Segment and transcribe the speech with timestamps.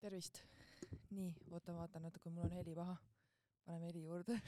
[0.00, 0.42] tervist.
[1.10, 2.96] nii, oota, vaatan natuke, mul on heli paha.
[3.64, 4.40] paneme heli juurde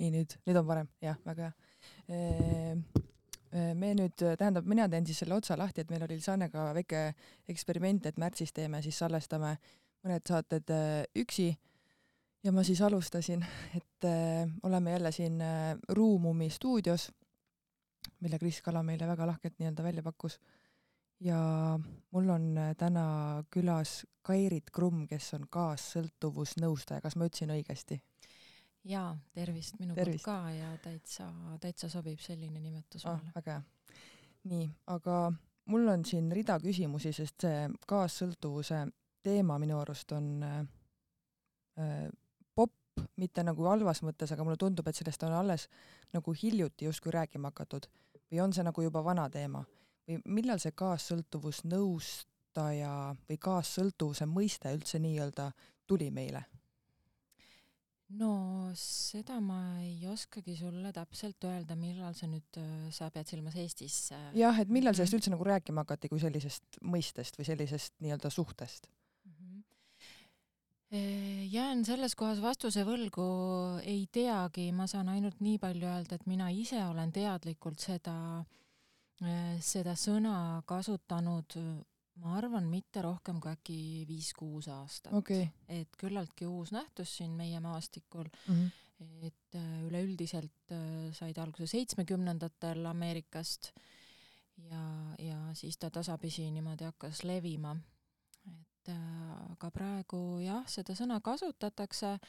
[0.00, 2.14] nii nüüd, nüüd on parem, jah, väga hea.
[3.80, 7.02] me nüüd, tähendab, mina teen siis selle otsa lahti, et meil oli Lisanega väike
[7.48, 9.54] eksperiment, et märtsis teeme, siis salvestame
[10.04, 10.72] mõned saated
[11.22, 11.48] üksi.
[12.44, 13.44] ja ma siis alustasin,
[13.74, 14.08] et
[14.62, 15.40] oleme jälle siin
[15.88, 17.08] Ruumumi stuudios,
[18.20, 20.38] mille Kris Kala meile väga lahkelt nii-öelda välja pakkus
[21.20, 21.38] ja
[22.10, 23.06] mul on täna
[23.50, 28.00] külas Kairit Krumm, kes on kaassõltuvusnõustaja, kas ma ütlesin õigesti?
[28.86, 31.26] jaa, tervist minu poolt ka ja täitsa,
[31.62, 33.32] täitsa sobib selline nimetus ah, mulle.
[33.34, 33.98] väga hea.
[34.52, 35.16] nii, aga
[35.72, 38.84] mul on siin rida küsimusi, sest see kaassõltuvuse
[39.26, 40.60] teema minu arust on äh,
[41.82, 42.04] äh,
[42.54, 45.66] popp, mitte nagu halvas mõttes, aga mulle tundub, et sellest on alles
[46.14, 47.90] nagu hiljuti justkui rääkima hakatud
[48.30, 49.64] või on see nagu juba vana teema
[50.06, 52.92] või millal see kaassõltuvusnõustaja
[53.28, 55.52] või kaassõltuvuse mõiste üldse nii-öelda
[55.86, 56.44] tuli meile?
[58.14, 63.58] no seda ma ei oskagi sulle täpselt öelda, millal see nüüd, äh, sa pead silmas
[63.58, 64.12] Eestis?
[64.14, 65.18] Äh, jah, et millal sellest mhm.
[65.18, 68.86] üldse nagu rääkima hakati kui sellisest mõistest või sellisest nii-öelda suhtest?
[69.26, 69.58] Mhm.
[70.94, 73.26] Äh, jään selles kohas vastuse võlgu,
[73.82, 78.46] ei teagi, ma saan ainult nii palju öelda, et mina ise olen teadlikult seda äh,
[78.46, 78.65] Äh,
[79.64, 81.56] seda sõna kasutanud,
[82.22, 85.48] ma arvan, mitte rohkem kui äkki viis-kuus aastat okay..
[85.68, 89.26] et küllaltki uus nähtus siin meie maastikul mm, -hmm.
[89.28, 93.72] et äh, üleüldiselt äh, sai ta alguse seitsmekümnendatel Ameerikast
[94.70, 94.82] ja,
[95.18, 97.76] ja siis ta tasapisi niimoodi hakkas levima.
[98.46, 98.92] et
[99.50, 102.28] aga praegu jah, seda sõna kasutatakse äh,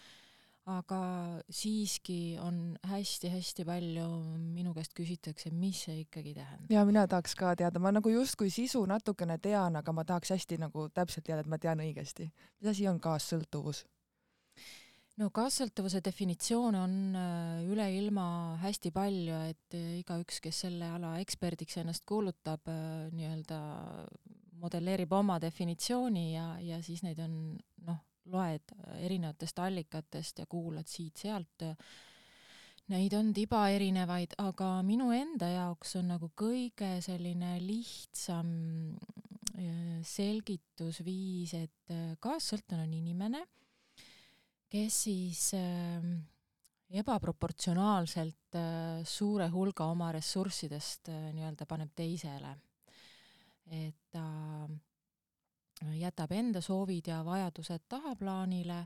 [0.68, 1.02] aga
[1.50, 4.08] siiski on hästi-hästi palju,
[4.56, 6.72] minu käest küsitakse, mis see ikkagi tähendab.
[6.72, 10.60] ja mina tahaks ka teada, ma nagu justkui sisu natukene tean, aga ma tahaks hästi
[10.66, 12.28] nagu täpselt teada, et ma tean õigesti.
[12.60, 13.86] mis asi on kaassõltuvus?
[15.22, 18.28] no kaassõltuvuse definitsioone on äh, üle ilma
[18.62, 23.62] hästi palju, et äh, igaüks, kes selle ala eksperdiks ennast kuulutab, äh, nii-öelda
[24.62, 27.34] modelleerib oma definitsiooni ja, ja siis neid on
[27.88, 31.66] noh, loed erinevatest allikatest ja kuulad siit-sealt,
[32.92, 38.50] neid on tiba erinevaid, aga minu enda jaoks on nagu kõige selline lihtsam
[39.58, 43.44] äh, selgitusviis, et äh, kaassõltlane on inimene,
[44.72, 46.08] kes siis äh,
[46.98, 48.56] ebaproportsionaalselt
[49.04, 52.54] suure hulga oma ressurssidest nii-öelda paneb teisele.
[53.68, 54.24] et ta
[56.00, 58.86] jätab enda soovid ja vajadused tahaplaanile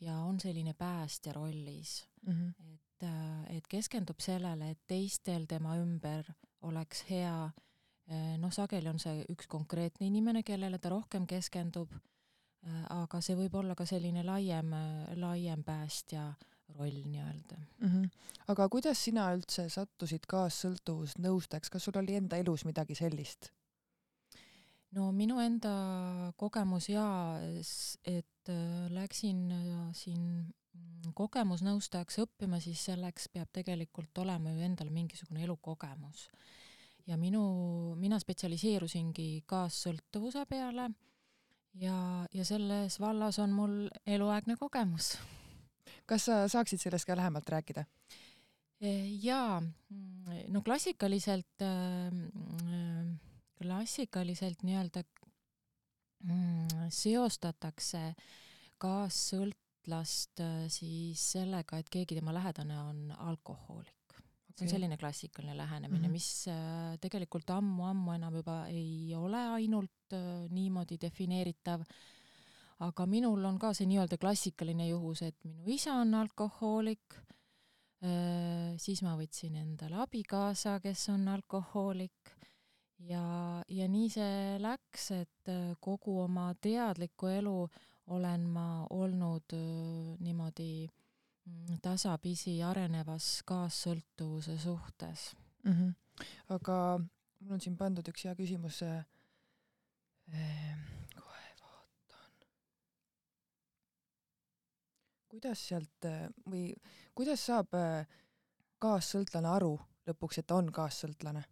[0.00, 2.32] ja on selline päästja rollis mm.
[2.32, 2.74] -hmm.
[2.74, 6.24] et, äh, et keskendub sellele, et teistel tema ümber
[6.62, 12.84] oleks hea, äh, noh, sageli on see üks konkreetne inimene, kellele ta rohkem keskendub, äh,
[12.88, 14.72] aga see võib olla ka selline laiem,
[15.16, 16.32] laiem päästja
[16.78, 17.88] roll nii-öelda mm.
[17.88, 18.10] -hmm.
[18.48, 23.52] aga kuidas sina üldse sattusid kaassõltuvusnõustajaks, kas sul oli enda elus midagi sellist?
[24.96, 25.72] No minu enda
[26.40, 27.38] kogemus jaa,
[28.08, 30.22] et äh, läksin äh, siin
[30.74, 36.28] mm, kogemusnõustajaks õppima, siis selleks peab tegelikult olema ju endal mingisugune elukogemus.
[37.06, 37.42] ja minu,
[37.98, 40.90] mina spetsialiseerusingi kaassõltuvuse peale
[41.80, 45.16] ja, ja selles vallas on mul eluaegne kogemus.
[46.06, 47.86] kas sa saaksid sellest ka lähemalt rääkida?
[49.22, 53.29] jaa, mm, no klassikaliselt äh, äh
[53.60, 55.02] klassikaliselt nii-öelda
[56.24, 58.02] mm, seostatakse
[58.80, 63.96] kaassõltlast äh, siis sellega, et keegi tema lähedane on alkohoolik.
[64.50, 64.56] Okay..
[64.56, 66.12] see on selline klassikaline lähenemine mm, -hmm.
[66.12, 71.84] mis äh, tegelikult ammu-ammu enam juba ei ole ainult äh, niimoodi defineeritav,
[72.80, 77.20] aga minul on ka see nii-öelda klassikaline juhus, et minu isa on alkohoolik,
[78.80, 82.30] siis ma võtsin endale abikaasa, kes on alkohoolik
[83.08, 83.24] ja,
[83.68, 87.56] ja nii see läks, et äh, kogu oma teadlikku elu
[88.16, 95.30] olen ma olnud äh, niimoodi mm, tasapisi arenevas kaassõltuvuse suhtes
[95.64, 95.72] mm.
[95.72, 95.94] -hmm.
[96.56, 96.76] aga
[97.40, 99.04] mul on siin pandud üks hea küsimus äh,.
[101.16, 102.34] kohe vaatan.
[105.28, 106.10] kuidas sealt
[106.50, 106.74] või
[107.14, 107.72] kuidas saab
[108.78, 111.44] kaassõltlane aru lõpuks, et ta on kaassõltlane?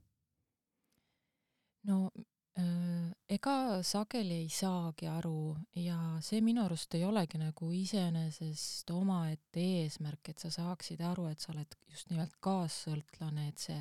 [1.89, 2.11] No
[2.59, 3.55] äh, ega
[3.87, 10.45] sageli ei saagi aru ja see minu arust ei olegi nagu iseenesest omaette eesmärk, et
[10.45, 13.79] sa saaksid aru, et sa oled just nimelt kaassõltlane, et see,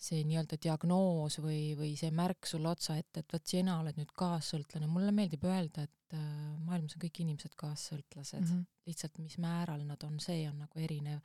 [0.00, 4.12] see nii-öelda diagnoos või, või see märk sulle otsa ette, et vot sina oled nüüd
[4.24, 6.26] kaassõltlane, mulle meeldib öelda, et äh,
[6.66, 8.66] maailmas on kõik inimesed kaassõltlased mm, -hmm.
[8.90, 11.22] lihtsalt mis määral nad on, see on nagu erinev.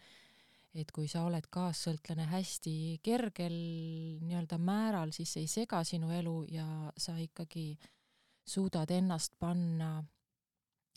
[0.75, 3.55] Et kui sa oled kaassõltlane hästi kergel
[4.25, 6.67] nii-öelda määral, siis see ei sega sinu elu ja
[6.97, 7.69] sa ikkagi
[8.45, 10.03] suudad ennast panna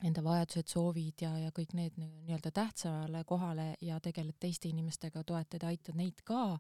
[0.06, 5.64] enda vajadused, soovid ja, ja kõik need nii-öelda tähtsamale kohale ja tegeled teiste inimestega, toetad
[5.64, 6.58] ja aitad neid ka.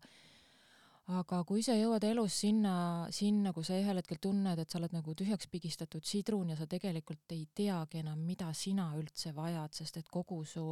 [1.18, 4.92] Aga kui sa jõuad elus sinna, sinna, kui sa ühel hetkel tunned, et sa oled
[4.92, 10.02] nagu tühjaks pigistatud sidrun ja sa tegelikult ei teagi enam, mida sina üldse vajad, sest
[10.02, 10.66] et kogu su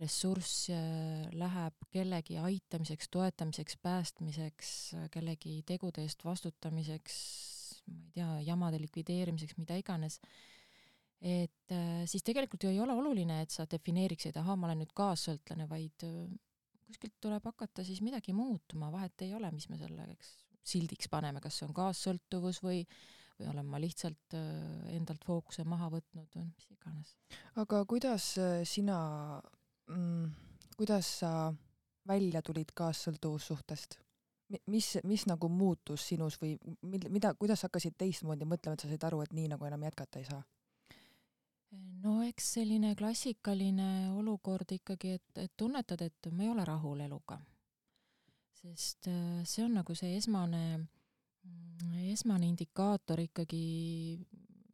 [0.00, 4.70] ressurss äh, läheb kellegi aitamiseks, toetamiseks, päästmiseks,
[5.12, 7.18] kellegi tegude eest vastutamiseks,
[7.90, 10.18] ma ei tea, jamade likvideerimiseks, mida iganes,
[11.22, 14.94] et äh, siis tegelikult ju ei ole oluline, et sa defineeriksid, ahah, ma olen nüüd
[14.96, 16.24] kaassõltlane, vaid äh,
[16.86, 20.32] kuskilt tuleb hakata siis midagi muutuma, vahet ei ole, mis me selleks
[20.66, 22.82] sildiks paneme, kas see on kaassõltuvus või,
[23.38, 27.16] või olen ma lihtsalt äh, endalt fookuse maha võtnud või mis iganes.
[27.62, 28.98] aga kuidas äh, sina
[29.92, 30.30] mm,,
[30.76, 31.52] kuidas sa
[32.08, 33.98] välja tulid kaassõltuvussuhtest?
[34.66, 39.22] mis, mis nagu muutus sinus või mida, kuidas hakkasid teistmoodi mõtlema, et sa said aru,
[39.24, 40.42] et nii nagu enam jätkata ei saa?
[42.04, 47.38] no eks selline klassikaline olukord ikkagi, et, et tunnetad, et ma ei ole rahul eluga.
[48.62, 53.62] sest äh, see on nagu see esmane, mm, esmane indikaator ikkagi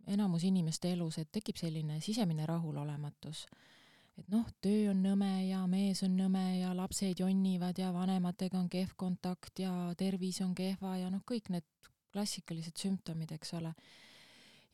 [0.09, 3.47] enamus inimeste elus, et tekib selline sisemine rahulolematus.
[4.19, 8.69] Et noh, töö on nõme ja mees on nõme ja lapsed jonnivad ja vanematega on
[8.73, 11.67] kehv kontakt ja tervis on kehva ja noh, kõik need
[12.13, 13.75] klassikalised sümptomid, eks ole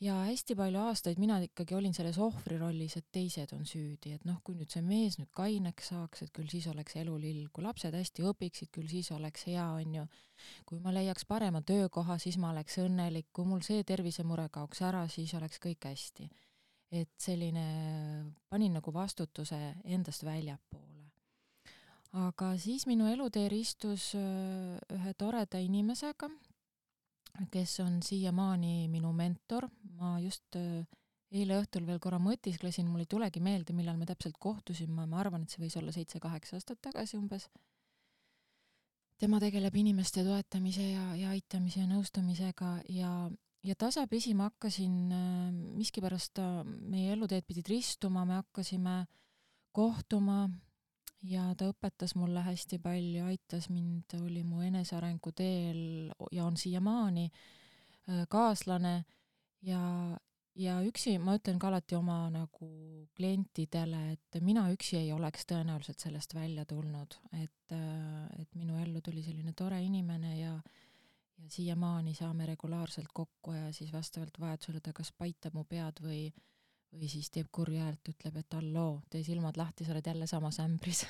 [0.05, 4.25] ja hästi palju aastaid mina ikkagi olin selles ohvri rollis, et teised on süüdi, et
[4.29, 7.65] noh, kui nüüd see mees nüüd kaineks saaks, et küll siis oleks elu lill, kui
[7.65, 10.07] lapsed hästi õpiksid, küll siis oleks hea, onju.
[10.67, 15.07] kui ma leiaks parema töökoha, siis ma oleks õnnelik, kui mul see tervisemure kaoks ära,
[15.09, 16.29] siis oleks kõik hästi.
[16.95, 17.67] Et selline,
[18.49, 21.11] panin nagu vastutuse endast väljapoole.
[22.15, 26.29] aga siis minu elutee ristus ühe toreda inimesega,
[27.51, 29.67] kes on siiamaani minu mentor,
[29.99, 30.87] ma just äh,
[31.35, 35.45] eile õhtul veel korra mõtisklesin, mul ei tulegi meelde, millal me täpselt kohtusime, ma arvan,
[35.45, 37.49] et see võis olla seitse-kaheksa aastat tagasi umbes.
[39.19, 43.11] tema tegeleb inimeste toetamise ja, ja aitamise ja nõustamisega ja,
[43.65, 46.41] ja tasapisi ma hakkasin äh, miskipärast
[46.91, 49.05] meie eluteed pidid ristuma, me hakkasime
[49.75, 50.45] kohtuma
[51.25, 55.81] ja ta õpetas mulle hästi palju, aitas mind, oli mu enesearengu teel
[56.33, 58.97] ja on siiamaani äh, kaaslane.
[59.65, 59.81] Ja,
[60.61, 62.69] ja üksi, ma ütlen ka alati oma nagu
[63.17, 69.01] klientidele, et mina üksi ei oleks tõenäoliselt sellest välja tulnud, et, äh, et minu ellu
[69.01, 70.59] tuli selline tore inimene ja
[71.39, 76.29] ja siiamaani saame regulaarselt kokku ja siis vastavalt vajadusele ta kas paitab mu pead või
[76.95, 80.61] või siis teeb kurja häält, ütleb, et halloo, tee silmad lahti, sa oled jälle samas
[80.63, 81.05] ämbris.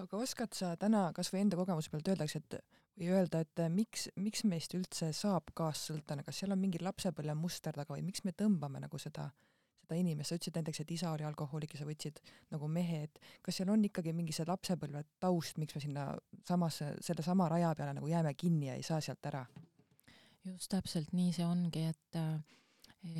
[0.00, 2.56] Aga oskad sa täna kasvõi enda kogemuse pealt öeldaks, et
[2.96, 7.76] või öelda, et miks, miks meist üldse saab kaassõltlane, kas seal on mingi lapsepõlve muster
[7.76, 9.28] taga või miks me tõmbame nagu seda,
[9.90, 12.20] seda inimest, sa ütlesid näiteks, et isa oli alkohoolik ja sa võtsid
[12.54, 16.06] nagu mehe, et kas seal on ikkagi mingi see lapsepõlve taust, miks me sinna
[16.46, 19.44] samasse, selle sama raja peale nagu jääme kinni ja ei saa sealt ära?
[20.46, 22.38] just täpselt nii see ongi, et äh,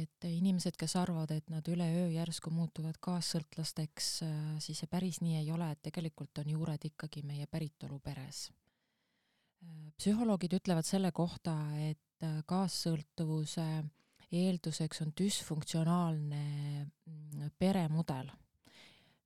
[0.01, 5.39] et inimesed, kes arvavad, et nad üleöö järsku muutuvad kaassõltlasteks, äh, siis see päris nii
[5.41, 8.51] ei ole, et tegelikult on juured ikkagi meie päritoluperes.
[9.65, 13.67] Äh, psühholoogid ütlevad selle kohta, et äh, kaassõltuvuse
[14.33, 16.45] eelduseks on düsfunktsionaalne
[16.85, 18.31] mm, peremudel.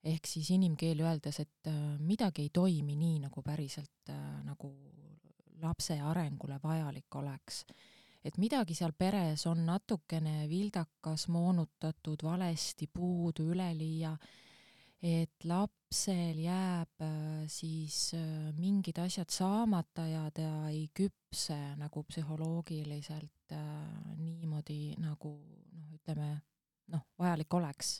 [0.04, 1.68] ehk siis inimkeeli öeldes, et
[2.04, 4.10] midagi ei toimi nii, nagu päriselt
[4.44, 4.68] nagu
[5.62, 7.64] lapse arengule vajalik oleks.
[8.24, 14.14] Et midagi seal peres on natukene vildakas, moonutatud, valesti, puudu, üleliia,
[15.04, 23.43] et lapsel jääb äh, siis äh, mingid asjad saamata ja ta ei küpse nagu psühholoogiliselt
[23.54, 25.36] äh, niimoodi, nagu
[25.74, 26.32] noh, ütleme
[26.92, 27.96] noh, vajalik oleks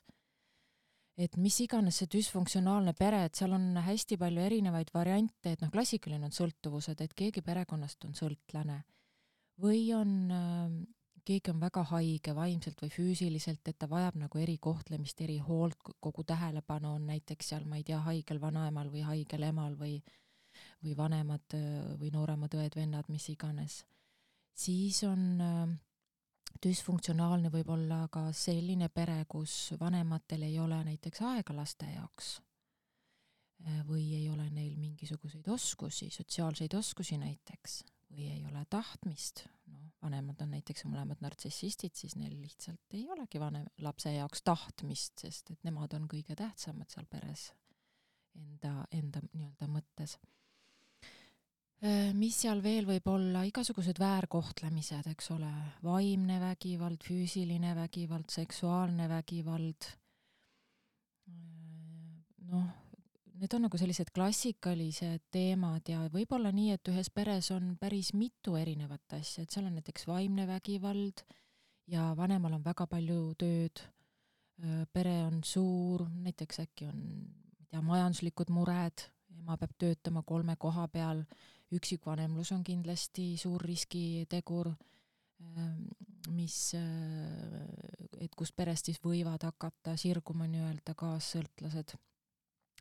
[1.15, 5.71] et mis iganes see düsfunktsionaalne pere, et seal on hästi palju erinevaid variante, et noh,
[5.71, 8.81] klassikaline on sõltuvused, et keegi perekonnast on sõltlane
[9.63, 10.75] või on äh,
[11.25, 16.97] keegi on väga haige vaimselt või füüsiliselt, et ta vajab nagu erikohtlemist, erihoolt, kogu tähelepanu
[16.99, 19.99] on näiteks seal, ma ei tea, haigel vanaemal või haigel emal või
[20.85, 23.81] või vanemad äh, või nooremad õed-vennad, mis iganes.
[24.55, 25.75] Siis on äh,
[26.65, 32.37] düsfunktsionaalne võib olla ka selline pere, kus vanematel ei ole näiteks aega laste jaoks
[33.67, 37.83] äh, või ei ole neil mingisuguseid oskusi, sotsiaalseid oskusi näiteks,
[38.13, 43.43] või ei ole tahtmist, noh, vanemad on näiteks mõlemad nartsissistid, siis neil lihtsalt ei olegi
[43.43, 47.51] vanem, lapse jaoks tahtmist, sest et nemad on kõige tähtsamad seal peres
[48.35, 50.19] enda, enda nii-öelda mõttes
[52.17, 55.51] mis seal veel võib olla, igasugused väärkohtlemised, eks ole,
[55.85, 59.91] vaimne vägivald, füüsiline vägivald, seksuaalne vägivald.
[62.49, 62.65] noh,
[63.41, 68.57] need on nagu sellised klassikalised teemad ja võib-olla nii, et ühes peres on päris mitu
[68.57, 71.25] erinevat asja, et seal on näiteks vaimne vägivald
[71.91, 73.85] ja vanemal on väga palju tööd.
[74.93, 79.03] pere on suur, näiteks äkki on, ma ei tea, majanduslikud mured,
[79.35, 81.25] ema peab töötama kolme koha peal
[81.75, 84.71] üksikvanemlus on kindlasti suur riskitegur,
[85.43, 85.85] ähm,
[86.35, 91.95] mis, äh, et kust perest siis võivad hakata sirguma nii-öelda kaassõltlased.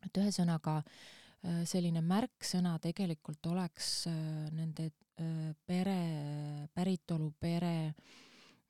[0.04, 4.92] et ühesõnaga äh, selline märksõna tegelikult oleks äh, nende
[5.66, 7.94] pere, päritolu pere,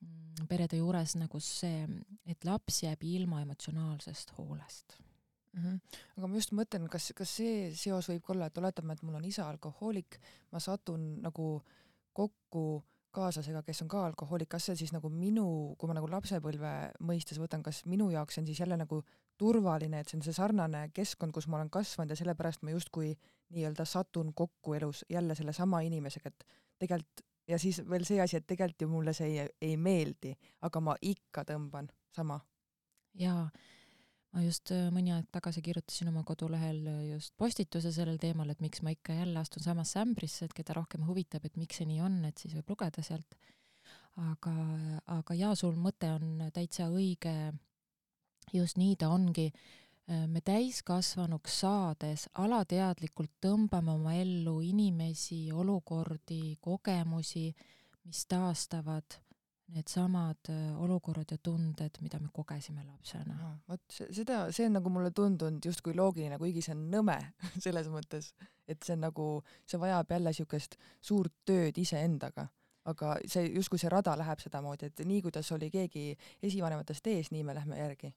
[0.04, 1.88] mm, perede juures nagu see,
[2.28, 4.98] et laps jääb ilma emotsionaalsest hoolest
[5.54, 5.62] mm.
[5.62, 6.00] -hmm.
[6.18, 9.20] aga ma just mõtlen, kas, kas see seos võib ka olla, et oletame, et mul
[9.20, 10.20] on isa alkohoolik,
[10.52, 11.64] ma satun nagu
[12.14, 12.84] kokku
[13.14, 17.38] kaaslasega, kes on ka alkohoolik, kas see siis nagu minu, kui ma nagu lapsepõlve mõistes
[17.42, 19.04] võtan, kas minu jaoks on siis jälle nagu
[19.38, 23.14] turvaline, et see on see sarnane keskkond, kus ma olen kasvanud ja sellepärast ma justkui
[23.54, 26.48] nii-öelda satun kokku elus jälle sellesama inimesega, et
[26.80, 30.82] tegelikult ja siis veel see asi, et tegelikult ju mulle see ei, ei meeldi, aga
[30.82, 32.40] ma ikka tõmban sama.
[33.14, 33.50] jaa
[34.34, 38.64] ma just äh, mõni aeg tagasi kirjutasin oma kodulehel äh, just postituse sellel teemal, et
[38.64, 42.02] miks ma ikka jälle astun samasse ämbrisse, et keda rohkem huvitab, et miks see nii
[42.06, 43.38] on, et siis võib lugeda sealt.
[44.22, 44.54] aga,
[45.10, 47.54] aga jaa, sul mõte on täitsa õige.
[48.54, 49.52] just nii ta ongi.
[50.10, 57.54] Äh, me täiskasvanuks saades alateadlikult tõmbame oma ellu inimesi, olukordi, kogemusi,
[58.04, 59.22] mis taastavad
[59.72, 63.54] needsamad äh, olukorrad ja tunded, mida me kogesime lapsena.
[63.68, 67.18] vot seda, see on nagu mulle tundunud justkui loogiline, kuigi see on nõme
[67.66, 68.34] selles mõttes,
[68.68, 69.28] et see on nagu,
[69.70, 72.48] see vajab jälle siukest suurt tööd iseendaga.
[72.92, 76.10] Aga see justkui see rada läheb sedamoodi, et nii kuidas oli keegi
[76.44, 78.12] esivanematest ees, nii me lähme järgi.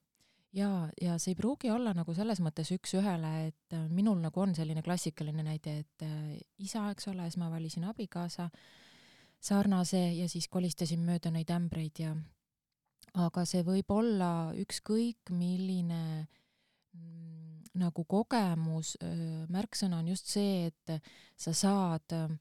[0.57, 4.55] Ja, ja see ei pruugi olla nagu selles mõttes üks-ühele, et äh, minul nagu on
[4.55, 8.49] selline klassikaline näide, et äh, isa, eks ole, siis ma valisin abikaasa.
[8.51, 8.85] äh,
[9.47, 12.13] sarnase ja siis kolistasin mööda neid ämbreid ja
[13.17, 18.95] aga see võib olla ükskõik milline mm, nagu kogemus,
[19.53, 20.97] märksõna on just see, et
[21.37, 22.31] sa saad äh,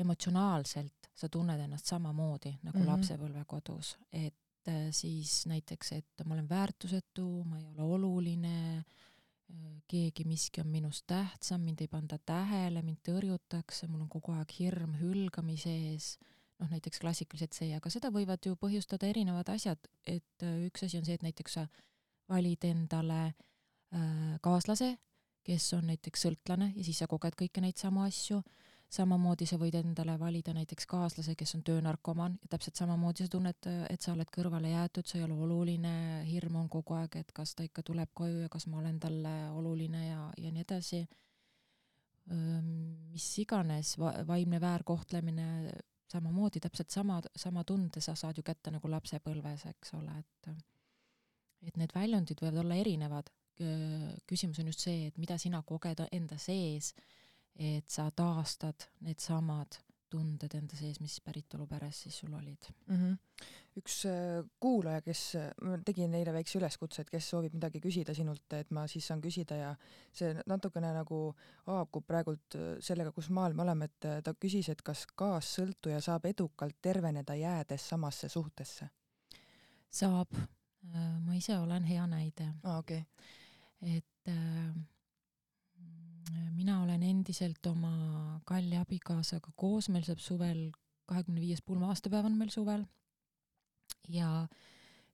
[0.00, 2.90] emotsionaalselt, sa tunned ennast samamoodi nagu mm -hmm.
[2.90, 4.34] lapsepõlvekodus, et
[4.96, 8.84] siis näiteks, et ma olen väärtusetu, ma ei ole oluline äh,,
[9.90, 14.54] keegi, miski on minust tähtsam, mind ei panda tähele, mind tõrjutakse, mul on kogu aeg
[14.58, 16.14] hirm hülgamise ees,
[16.62, 21.00] noh näiteks klassikaliselt see, aga seda võivad ju põhjustada erinevad asjad, et äh, üks asi
[21.00, 21.66] on see, et näiteks sa
[22.30, 24.94] valid endale äh, kaaslase,
[25.44, 28.40] kes on näiteks sõltlane ja siis sa koged kõiki neid samu asju
[28.92, 33.68] samamoodi sa võid endale valida näiteks kaaslase, kes on töönarkomaan ja täpselt samamoodi sa tunned,
[33.90, 35.94] et sa oled kõrvale jäetud, sa ei ole oluline,
[36.28, 39.34] hirm on kogu aeg, et kas ta ikka tuleb koju ja kas ma olen talle
[39.50, 41.04] oluline ja, ja nii edasi.
[43.12, 45.48] mis iganes va, vaimne väärkohtlemine,
[46.08, 50.54] samamoodi täpselt sama, sama tunde sa saad ju kätte nagu lapsepõlves, eks ole, et
[51.64, 53.30] et need väljundid võivad olla erinevad.
[54.26, 56.92] küsimus on just see, et mida sina koged enda sees
[57.54, 59.78] et sa taastad needsamad
[60.14, 62.96] tunded enda sees, mis päritoluperes siis sul olid mm.
[62.96, 63.42] -hmm.
[63.80, 65.22] üks äh, kuulaja, kes,
[65.62, 69.22] ma tegin eile väikse üleskutse, et kes soovib midagi küsida sinult, et ma siis saan
[69.24, 69.74] küsida ja
[70.12, 71.20] see natukene nagu
[71.66, 76.00] haakub praegult äh, sellega, kus maal me oleme, et äh, ta küsis, et kas kaassõltuja
[76.00, 78.90] saab edukalt terveneda, jäädes samasse suhtesse?
[79.90, 80.28] saab.
[81.24, 82.50] ma ise olen hea näide.
[82.62, 83.96] aa, okei okay..
[83.96, 84.74] et äh,
[86.54, 90.70] mina olen endiselt oma kalli abikaasaga koos, meil saab suvel,
[91.06, 92.86] kahekümne viies pulma aastapäev on meil suvel
[94.08, 94.46] ja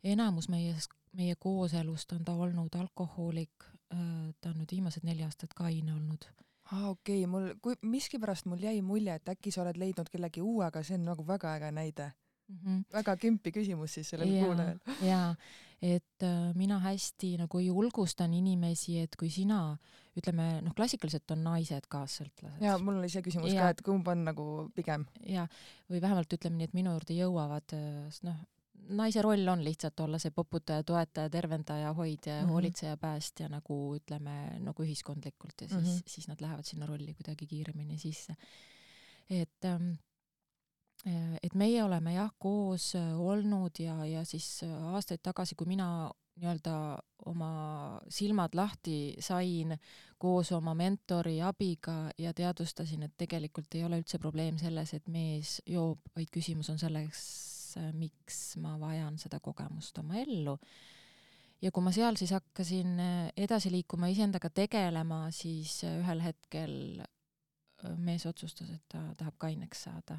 [0.05, 0.75] enamus meie,
[1.17, 6.29] meie kooselust on ta olnud alkohoolik, äh, ta on nüüd viimased neli aastat kaine olnud.
[6.71, 10.11] aa ah, okei okay., mul, kui miskipärast mul jäi mulje, et äkki sa oled leidnud
[10.13, 12.13] kellegi uue, aga see on nagu väga äge näide
[12.49, 12.59] mm.
[12.59, 12.85] -hmm.
[12.93, 14.79] väga kümpi küsimus siis sellel kuulajal.
[15.03, 15.35] jaa,
[15.81, 19.79] et äh, mina hästi nagu julgustan inimesi, et kui sina
[20.19, 22.61] ütleme noh, klassikaliselt on naised kaassõltlased.
[22.61, 24.47] ja mul oli see küsimus ja, ka, et kumb on nagu
[24.77, 25.07] pigem.
[25.25, 25.47] ja,
[25.91, 28.43] või vähemalt ütleme nii, et minu juurde jõuavad, äh, noh,
[28.97, 32.53] naise roll on lihtsalt olla see poputaja, toetaja, tervendaja, hoidja ja mm -hmm.
[32.53, 36.03] hoolitseja, päästja nagu ütleme nagu ühiskondlikult ja siis mm, -hmm.
[36.07, 38.35] siis nad lähevad sinna rolli kuidagi kiiremini sisse.
[39.31, 40.10] et ähm, äh,
[41.07, 46.11] et meie oleme jah koos äh, olnud ja, ja siis äh, aastaid tagasi, kui mina
[46.41, 46.75] nii-öelda
[47.29, 47.53] oma
[48.09, 49.75] silmad lahti sain
[50.21, 55.61] koos oma mentori abiga ja teadvustasin, et tegelikult ei ole üldse probleem selles, et mees
[55.67, 57.25] joob, vaid küsimus on selles,
[57.79, 60.57] Äh, miks ma vajan seda kogemust oma ellu.
[61.61, 67.03] ja kui ma seal siis hakkasin äh, edasi liikuma, iseendaga tegelema, siis äh, ühel hetkel
[68.01, 70.19] mees otsustas, et ta tahab kaineks saada.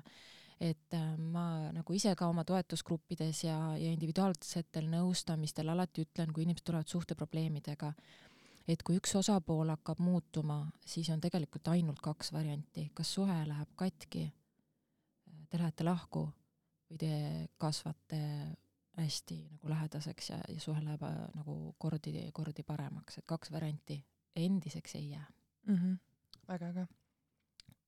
[0.62, 6.68] Et ma nagu ise ka oma toetusgruppides ja, ja individuaalsetel nõustamistel alati ütlen, kui inimesed
[6.68, 7.90] tulevad suhteprobleemidega,
[8.70, 13.74] et kui üks osapool hakkab muutuma, siis on tegelikult ainult kaks varianti, kas suhe läheb
[13.80, 14.28] katki,
[15.50, 16.28] te lähete lahku
[16.92, 17.14] või te
[17.58, 18.22] kasvate
[19.00, 23.98] hästi nagu lähedaseks ja, ja suhe läheb äh, nagu kordi, kordi paremaks, et kaks varianti
[24.36, 25.26] endiseks ei jää
[25.68, 25.76] mm.
[25.76, 25.98] -hmm.
[26.48, 26.88] väga äge.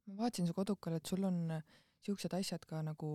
[0.06, 1.64] ma vaatasin su kodukal, et sul on äh,
[2.04, 3.12] siuksed asjad ka nagu,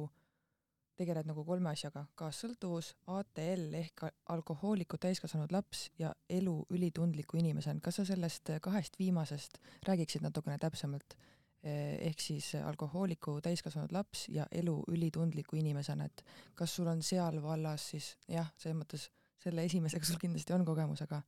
[0.99, 7.81] tegeled nagu kolme asjaga, kaassõltuvus, ATL ehk alkohooliku täiskasvanud laps ja elu ülitundliku inimesena.
[7.81, 11.19] kas sa sellest kahest viimasest räägiksid natukene täpsemalt?
[11.63, 16.23] Eh, ehk siis alkohooliku täiskasvanud laps ja elu ülitundliku inimesena, et
[16.55, 19.09] kas sul on seal vallas siis jah, selles mõttes
[19.43, 21.19] selle esimesega sul kindlasti on kogemus, aga,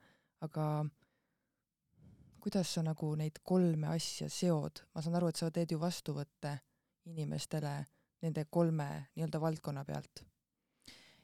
[0.47, 0.67] aga
[2.41, 6.57] kuidas sa nagu neid kolme asja seod, ma saan aru, et sa teed ju vastuvõtte
[7.07, 7.85] inimestele
[8.23, 10.25] nende kolme nii-öelda valdkonna pealt?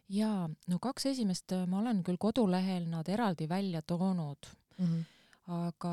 [0.08, 4.46] jaa, no kaks esimest ma olen küll kodulehel nad eraldi välja toonud
[4.78, 4.86] mm.
[4.86, 5.04] -hmm
[5.52, 5.92] aga,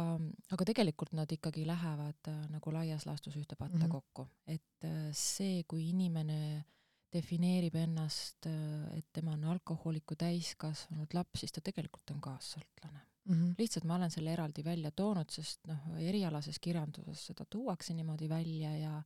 [0.54, 3.92] aga tegelikult nad ikkagi lähevad äh, nagu laias laastus ühte patta mm -hmm.
[3.92, 6.66] kokku, et äh, see, kui inimene
[7.14, 13.34] defineerib ennast, äh, et tema on alkohooliku täiskasvanud laps, siis ta tegelikult on kaassõltlane mm.
[13.36, 13.56] -hmm.
[13.58, 18.78] lihtsalt ma olen selle eraldi välja toonud, sest noh, erialases kirjanduses seda tuuakse niimoodi välja
[18.78, 19.04] ja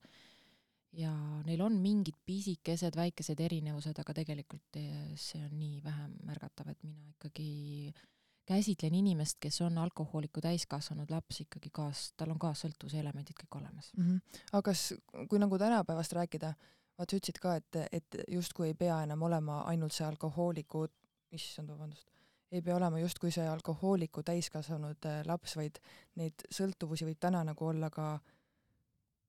[0.98, 1.14] ja
[1.46, 4.80] neil on mingid pisikesed väikesed erinevused, aga tegelikult
[5.16, 7.50] see on nii vähe märgatav, et mina ikkagi
[7.94, 8.06] äh,
[8.48, 13.92] käsitlen inimest, kes on alkohooliku täiskasvanud laps ikkagi kaas, tal on kaassõltuvuse elemendid kõik olemas
[13.98, 14.04] mm.
[14.06, 14.44] -hmm.
[14.52, 14.94] aga kas,
[15.30, 16.54] kui nagu tänapäevast rääkida,
[16.98, 20.86] vaat sa ütlesid ka, et, et justkui ei pea enam olema ainult see alkohooliku,
[21.32, 22.08] issand, vabandust,
[22.52, 25.82] ei pea olema justkui see alkohooliku täiskasvanud äh, laps, vaid
[26.16, 28.20] neid sõltuvusi võib täna nagu olla ka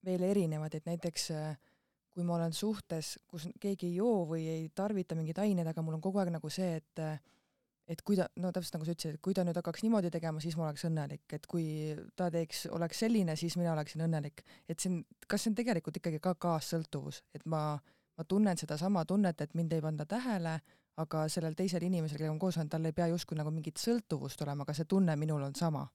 [0.06, 1.56] veel erinevaid, et näiteks äh,
[2.14, 5.98] kui ma olen suhtes, kus keegi ei joo või ei tarvita mingeid aineid, aga mul
[5.98, 7.18] on kogu aeg nagu see, et äh,
[7.88, 10.42] et kui ta, no täpselt nagu sa ütlesid, et kui ta nüüd hakkaks niimoodi tegema,
[10.44, 11.68] siis ma oleks õnnelik, et kui
[12.18, 14.42] ta teeks, oleks selline, siis mina oleksin õnnelik.
[14.68, 17.78] et see on, kas see on tegelikult ikkagi ka kaassõltuvus, et ma,
[18.18, 20.58] ma tunnen sedasama tunnet, et mind ei panda tähele,
[20.98, 24.42] aga sellel teisel inimesel, kellega ma koos olen, tal ei pea justkui nagu mingit sõltuvust
[24.44, 25.86] olema, aga see tunne minul on sama.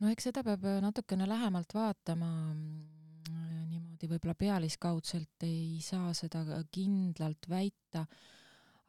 [0.00, 7.48] No eks seda peab natukene lähemalt vaatama, mm, niimoodi võib-olla pealiskaudselt ei saa seda kindlalt
[7.50, 8.06] väita.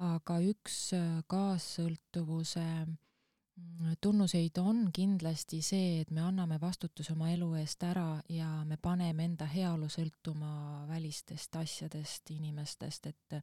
[0.06, 7.54] Aga üks äh, kaassõltuvuse mm, tunnuseid on kindlasti see, et me anname vastutuse oma elu
[7.62, 13.39] eest ära ja me paneme enda heaolu sõltuma välistest asjadest, inimestest, et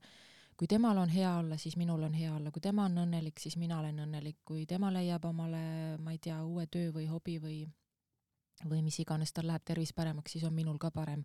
[0.63, 3.57] kui temal on hea olla, siis minul on hea olla, kui tema on õnnelik, siis
[3.59, 5.63] mina olen õnnelik, kui tema leiab omale,
[5.99, 7.63] ma ei tea, uue töö või hobi või
[8.71, 11.25] või mis iganes, tal läheb tervis paremaks, siis on minul ka parem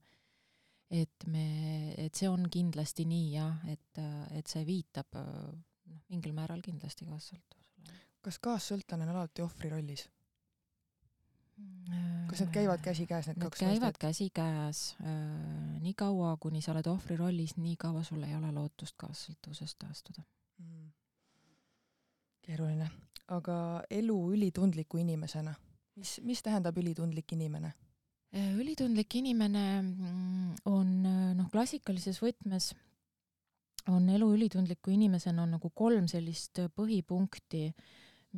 [0.90, 4.02] et me, et see on kindlasti nii jah, et,
[4.38, 7.98] et see viitab noh, mingil määral kindlasti kaassõltuvusele.
[8.24, 10.08] kas kaassõltlane on alati ohvri rollis?
[12.28, 13.74] Kas need käivad käsikäes, need kaks mõistet?
[13.74, 15.80] käivad käsikäes äh,.
[15.82, 20.24] nii kaua, kuni sa oled ohvri rollis, nii kaua sul ei ole lootust kaassõltuvusest taastuda
[20.60, 20.90] mm..
[22.46, 22.90] keeruline.
[23.28, 25.56] aga elu ülitundliku inimesena,
[25.96, 27.74] mis, mis tähendab ülitundlik inimene?
[28.36, 32.74] Äh, ülitundlik inimene mm, on äh, noh, klassikalises võtmes
[33.88, 37.70] on elu ülitundliku inimesena on nagu kolm sellist äh, põhipunkti,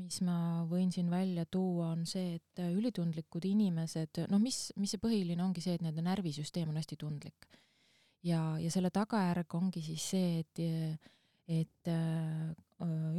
[0.06, 5.02] mis ma võin siin välja tuua, on see, et ülitundlikud inimesed, noh, mis, mis see
[5.02, 7.48] põhiline ongi see, et nende närvisüsteem on hästi tundlik.
[8.24, 10.64] ja, ja selle tagajärg ongi siis see, et,
[11.48, 11.94] et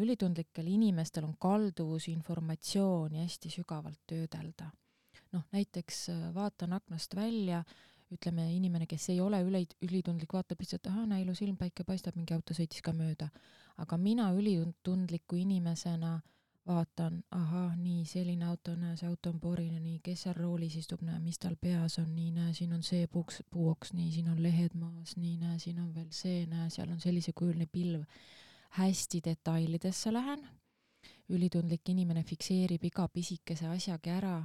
[0.01, 4.71] ülitundlikel inimestel on kalduvus informatsiooni hästi sügavalt töödelda
[5.33, 7.63] noh, näiteks äh, vaatan aknast välja,
[8.11, 12.17] ütleme, inimene, kes ei ole üle, ülitundlik, vaatab lihtsalt, ahah, näe, ilus ilm, päike paistab,
[12.19, 13.31] mingi auto sõitis ka mööda.
[13.81, 16.19] aga mina ülitundliku inimesena
[16.67, 21.03] vaatan, ahah, nii, selline auto, näe, see auto on porine, nii, kes seal roolis istub,
[21.07, 24.43] näe, mis tal peas on, nii, näe, siin on see puuks, puuoks, nii, siin on
[24.43, 28.05] lehed maas, nii, näe, siin on veel see, näe, seal on sellisekujuline pilv.
[28.77, 30.45] Hästi detailidesse lähen,
[31.35, 34.37] ülitundlik inimene fikseerib iga pisikese asjagi ära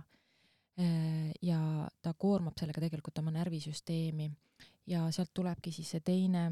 [0.79, 1.59] äh, ja
[2.01, 4.31] ta koormab sellega tegelikult oma närvisüsteemi.
[4.87, 6.47] Ja sealt tulebki siis see teine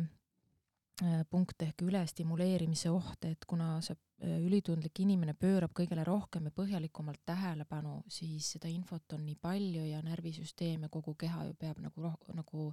[1.30, 7.24] punkt ehk ülestimuleerimise oht, et kuna see äh, ülitundlik inimene pöörab kõigele rohkem ja põhjalikumalt
[7.26, 12.06] tähelepanu, siis seda infot on nii palju ja närvisüsteem ja kogu keha ju peab nagu
[12.06, 12.68] roh-, nagu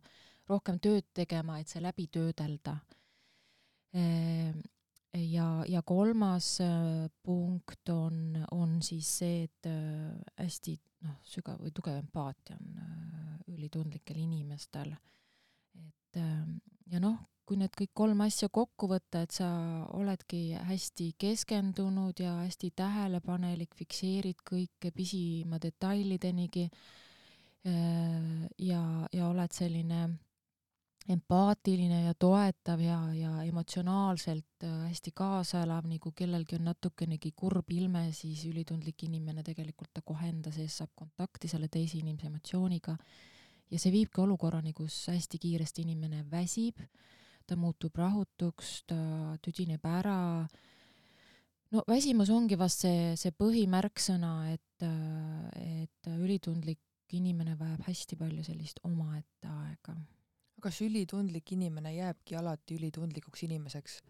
[0.51, 2.77] rohkem tööd tegema, et see läbi töödelda.
[3.97, 4.53] Äh,
[5.17, 6.53] ja, ja kolmas
[7.25, 9.67] punkt on, on siis see, et
[10.37, 10.77] hästi
[11.09, 14.93] noh, sügav või tugev empaatia on ülitundlikel inimestel.
[15.81, 16.21] et
[16.93, 17.17] ja noh,
[17.51, 19.49] kui need kõik kolm asja kokku võtta, et sa
[19.99, 27.75] oledki hästi keskendunud ja hästi tähelepanelik, fikseerid kõike pisima detailidenigi äh,
[28.69, 30.05] ja, ja oled selline
[31.11, 37.75] empaatiline ja toetav ja, ja emotsionaalselt äh, hästi kaasaelav, nii kui kellelgi on natukenegi kurb
[37.75, 42.95] ilme, siis ülitundlik inimene tegelikult ta kohe enda sees saab kontakti selle teise inimese emotsiooniga.
[43.75, 46.79] Ja see viibki olukorrani, kus hästi kiiresti inimene väsib
[47.51, 49.01] ta muutub rahutuks, ta
[49.43, 50.47] tüdineb ära.
[51.75, 54.87] no väsimus ongi vast see, see põhimärksõna, et,
[55.59, 56.81] et ülitundlik
[57.19, 59.97] inimene vajab hästi palju sellist omaette aega.
[60.61, 64.01] kas ülitundlik inimene jääbki alati ülitundlikuks inimeseks?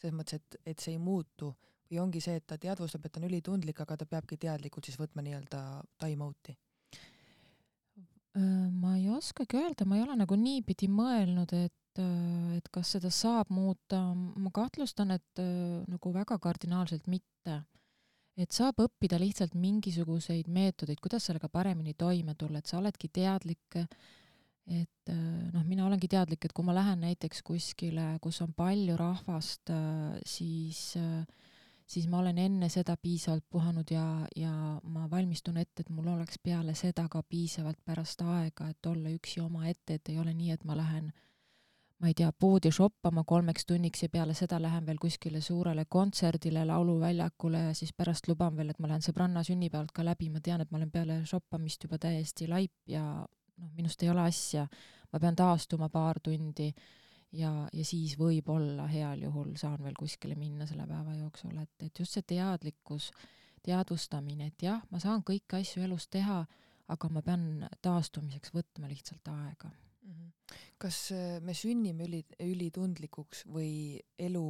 [0.00, 1.52] selles mõttes, et, et see ei muutu
[1.90, 4.96] või ongi see, et ta teadvustab, et ta on ülitundlik, aga ta peabki teadlikult siis
[4.98, 5.60] võtma nii-öelda
[6.00, 6.56] time out'i?
[8.80, 12.02] ma ei oskagi öelda, ma ei ole nagu niipidi mõelnud, et et,
[12.58, 15.42] et kas seda saab muuta, ma kahtlustan, et
[15.90, 17.62] nagu väga kardinaalselt mitte.
[18.40, 23.76] et saab õppida lihtsalt mingisuguseid meetodeid, kuidas sellega paremini toime tulla, et sa oledki teadlik,
[24.64, 25.12] et
[25.52, 29.74] noh, mina olengi teadlik, et kui ma lähen näiteks kuskile, kus on palju rahvast,
[30.24, 30.94] siis
[31.90, 34.04] siis ma olen enne seda piisavalt puhanud ja,
[34.38, 34.52] ja
[34.94, 39.42] ma valmistun ette, et mul oleks peale seda ka piisavalt pärast aega, et olla üksi
[39.42, 41.29] omaette, et ei ole nii, et ma lähen äh,
[42.00, 46.62] ma ei tea, poodi shoppama kolmeks tunniks ja peale seda lähen veel kuskile suurele kontserdile,
[46.64, 50.64] lauluväljakule ja siis pärast luban veel, et ma lähen sõbranna sünnipäevalt ka läbi, ma tean,
[50.64, 54.66] et ma olen peale shoppamist juba täiesti laip ja noh, minust ei ole asja.
[55.12, 56.70] ma pean taastuma paar tundi
[57.32, 61.98] ja, ja siis võib-olla heal juhul saan veel kuskile minna selle päeva jooksul, et, et
[61.98, 63.10] just see teadlikkus,
[63.66, 66.40] teadvustamine, et jah, ma saan kõiki asju elus teha,
[66.88, 69.74] aga ma pean taastumiseks võtma lihtsalt aega
[70.80, 74.44] kas äh, me sünnime üli, ülitundlikuks või elu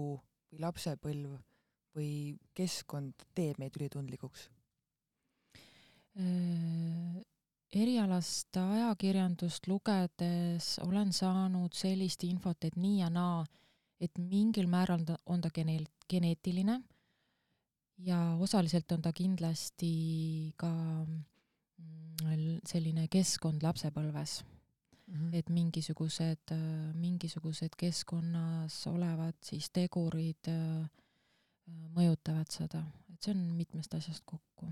[0.50, 1.38] või lapsepõlv
[1.96, 2.12] või
[2.54, 4.46] keskkond teeb meid ülitundlikuks?
[6.20, 7.18] Äh,
[7.70, 13.44] erialast ajakirjandust lugedes olen saanud sellist infot, et nii ja naa,
[14.00, 16.80] et mingil määral ta, on ta gene-, geneetiline
[18.06, 19.92] ja osaliselt on ta kindlasti
[20.58, 24.40] ka mm, selline keskkond lapsepõlves
[25.10, 25.34] -hmm.
[25.34, 33.42] et mingisugused, äh, mingisugused keskkonnas olevad siis tegurid äh, äh, mõjutavad seda, et see on
[33.56, 34.70] mitmest asjast kokku.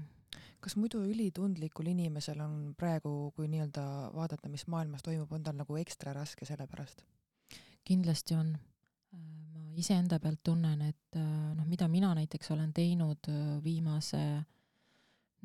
[0.60, 5.76] kas muidu ülitundlikul inimesel on praegu, kui nii-öelda vaadata, mis maailmas toimub, on tal nagu
[5.76, 7.04] ekstra raske selle pärast?
[7.84, 8.58] kindlasti on.
[9.12, 11.16] ma iseenda pealt tunnen, et
[11.54, 13.30] noh, mida mina näiteks olen teinud
[13.64, 14.44] viimase äh,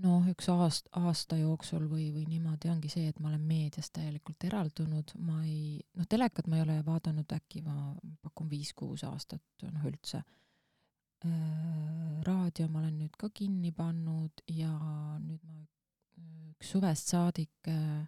[0.02, 4.46] noh, üks aast-, aasta jooksul või, või niimoodi ongi see, et ma olen meediast täielikult
[4.48, 9.86] eraldunud, ma ei, noh, telekat ma ei ole vaadanud äkki, ma pakun viis-kuus aastat, noh
[9.90, 10.24] üldse.
[11.24, 14.74] Äh, raadio ma olen nüüd ka kinni pannud ja
[15.22, 15.62] nüüd ma
[16.52, 18.04] üks suvest saadik äh,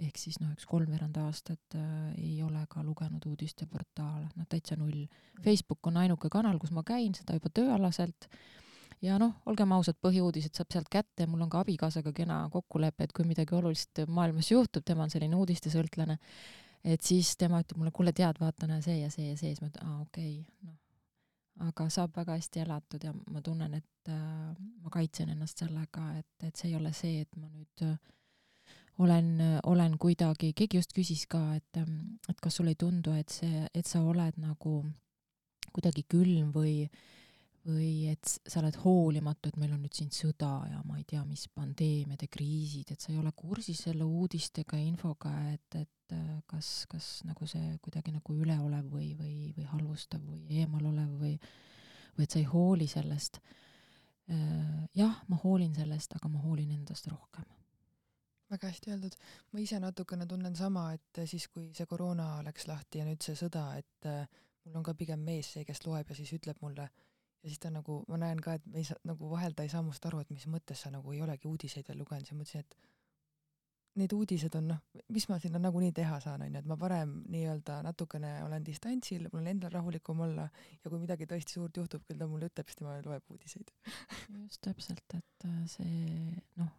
[0.00, 5.04] ehk siis noh, üks kolmveerand aastat äh, ei ole ka lugenud uudisteportaale, noh täitsa null.
[5.04, 5.44] Mm.
[5.44, 8.38] Facebook on ainuke kanal, kus ma käin, seda juba tööalaselt äh,,
[9.04, 13.12] ja noh, olgem ausad, põhiuudised saab sealt kätte, mul on ka abikaasaga kena kokkulepe, et
[13.16, 16.16] kui midagi olulist maailmas juhtub, tema on selline uudistesõltlane,
[16.94, 19.62] et siis tema ütleb mulle, kuule, tead, vaata, näe see ja see ja see, siis
[19.62, 20.80] ma ütlen, aa, okei okay,, noh.
[21.68, 26.48] aga saab väga hästi elatud ja ma tunnen, et äh, ma kaitsen ennast sellega, et,
[26.48, 27.96] et see ei ole see, et ma nüüd äh,
[29.04, 29.32] olen,
[29.66, 31.82] olen kuidagi, keegi just küsis ka, et,
[32.30, 34.78] et kas sulle ei tundu, et see, et sa oled nagu
[35.74, 37.12] kuidagi külm või äh,
[37.64, 41.22] või et sa oled hoolimatu, et meil on nüüd siin sõda ja ma ei tea,
[41.24, 46.16] mis pandeemiad ja kriisid, et sa ei ole kursis selle uudistega ja infoga, et, et
[46.16, 51.34] äh, kas, kas nagu see kuidagi nagu üleolev või, või, või halvustav või eemalolev või,
[52.18, 53.40] või et sa ei hooli sellest.
[54.28, 57.48] Äh, jah, ma hoolin sellest, aga ma hoolin endast rohkem
[58.54, 59.14] väga hästi öeldud.
[59.50, 63.34] ma ise natukene tunnen sama, et siis, kui see koroona läks lahti ja nüüd see
[63.40, 64.28] sõda, et äh,
[64.64, 66.86] mul on ka pigem mees see, kes loeb ja siis ütleb mulle
[67.44, 69.72] ja siis ta nagu, ma näen ka, et me ei saa, nagu vahel ta ei
[69.72, 72.40] saa must aru, et mis mõttes sa nagu ei olegi uudiseid veel lugenud, siis ma
[72.40, 72.78] mõtlesin, et
[74.00, 74.78] need uudised on noh,
[75.14, 79.44] mis ma sinna nagunii teha saan, onju, et ma parem nii-öelda natukene olen distantsil, mul
[79.44, 82.80] on endal rahulikum olla ja kui midagi tõesti suurt juhtub, küll ta mulle ütleb, siis
[82.80, 83.70] tema loeb uudiseid.
[84.46, 86.72] just täpselt, et äh, see noh,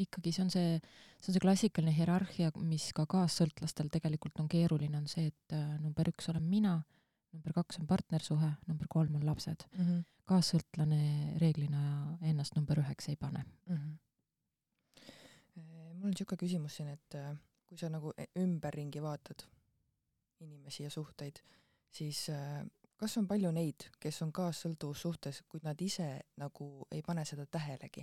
[0.00, 0.78] ikkagi see on see,
[1.18, 5.76] see on see klassikaline hierarhia, mis ka kaassõltlastel tegelikult on keeruline, on see, et äh,
[5.82, 6.78] number üks olen mina,
[7.36, 9.84] number kaks on partnersuhe, number kolm on lapsed mm.
[9.84, 10.02] -hmm.
[10.28, 11.82] Kaassõltlane reeglina
[12.22, 13.76] ennast number üheks ei pane mm.
[13.76, 14.00] -hmm
[16.02, 17.34] mul on niisugune küsimus siin, et äh,
[17.68, 19.44] kui sa nagu e-, ümberringi vaatad
[20.42, 21.38] inimesi ja suhteid,
[21.94, 22.64] siis äh,
[22.98, 26.08] kas on palju neid, kes on kaassõltuvussuhtes, kuid nad ise
[26.42, 28.02] nagu ei pane seda tähelegi?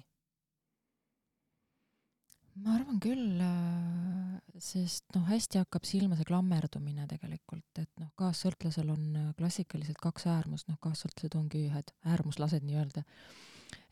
[2.64, 8.90] Ma arvan küll, äh, sest noh, hästi hakkab silma see klammerdumine tegelikult, et noh, kaassõltlasel
[8.94, 9.06] on
[9.38, 13.06] klassikaliselt kaks äärmust, noh, kaassõltlased ongi ühed äärmuslased nii-öelda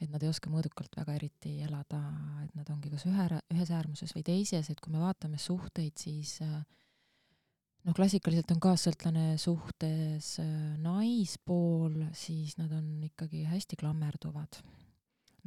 [0.01, 1.99] et nad ei oska mõõdukalt väga eriti elada,
[2.45, 6.37] et nad ongi kas ühe, ühes äärmuses või teises, et kui me vaatame suhteid, siis
[6.45, 6.57] äh,
[7.85, 10.49] noh, klassikaliselt on kaassõltlane suhtes äh,
[10.83, 14.61] naispool, siis nad on ikkagi hästi klammerduvad.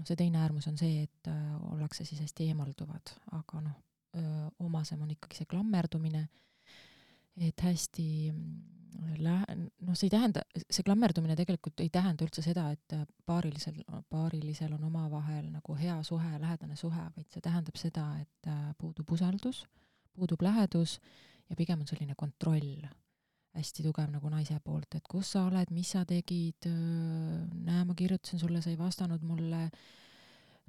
[0.01, 3.79] Noh, see teine äärmus on see, et äh, ollakse siis hästi eemalduvad, aga noh,
[4.59, 6.25] omasem on ikkagi see klammerdumine,
[7.47, 8.07] et hästi
[9.23, 13.79] lähe-, noh, see ei tähenda, see klammerdumine tegelikult ei tähenda üldse seda, et paarilisel,
[14.11, 19.15] paarilisel on omavahel nagu hea suhe, lähedane suhe, vaid see tähendab seda, et äh, puudub
[19.15, 19.63] usaldus,
[20.17, 20.99] puudub lähedus
[21.49, 22.89] ja pigem on selline kontroll
[23.57, 28.39] hästi tugev nagu naise poolt, et kus sa oled, mis sa tegid, näe, ma kirjutasin
[28.43, 29.65] sulle, sa ei vastanud mulle,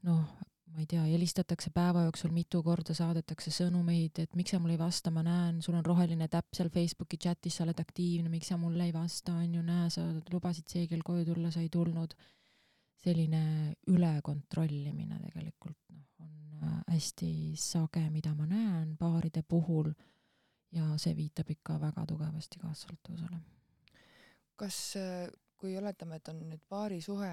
[0.08, 0.24] noh,
[0.72, 4.82] ma ei tea, helistatakse päeva jooksul mitu korda, saadetakse sõnumeid, et miks sa mulle ei
[4.82, 8.58] vasta, ma näen, sul on roheline täpp seal Facebooki chatis, sa oled aktiivne, miks sa
[8.62, 12.16] mulle ei vasta, on ju, näe, sa lubasid see kell koju tulla, sa ei tulnud.
[13.02, 19.90] selline ülekontrollimine tegelikult noh, on äh, hästi sage, mida ma näen paaride puhul
[20.72, 23.40] ja see viitab ikka väga tugevasti kaassõltuvusele.
[24.56, 27.32] kas, äh, kui oletame, et on nüüd paarisuhe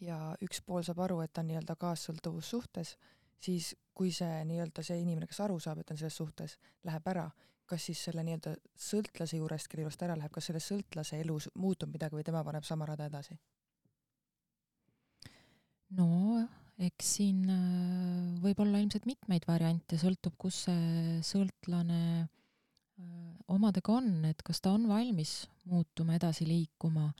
[0.00, 2.96] ja üks pool saab aru, et ta on nii-öelda kaassõltuvussuhtes,
[3.40, 7.26] siis kui see nii-öelda see inimene, kes aru saab, et on selles suhtes, läheb ära,
[7.66, 8.54] kas siis selle nii-öelda
[8.88, 12.64] sõltlase juurest, kelle juurest ära läheb, kas selle sõltlase elus muutub midagi või tema paneb
[12.64, 13.38] sama rada edasi?
[15.96, 16.06] no
[16.76, 24.10] eks siin äh, võib olla ilmselt mitmeid variante, sõltub, kus see sõltlane äh, omadega on,
[24.28, 27.10] et kas ta on valmis muutuma, edasi liikuma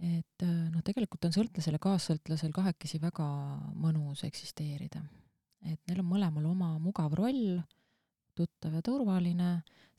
[0.00, 3.26] et äh, noh, tegelikult on sõltlasel ja kaassõltlasel kahekesi väga
[3.76, 5.02] mõnus eksisteerida.
[5.60, 7.60] et neil on mõlemal oma mugav roll,
[8.40, 9.50] tuttav ja turvaline,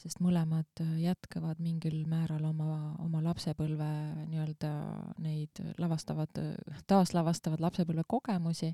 [0.01, 3.89] sest mõlemad äh, jätkavad mingil määral oma, oma lapsepõlve
[4.31, 4.71] nii-öelda
[5.23, 6.41] neid lavastavad,
[6.89, 8.73] taaslavastavad lapsepõlve kogemusi,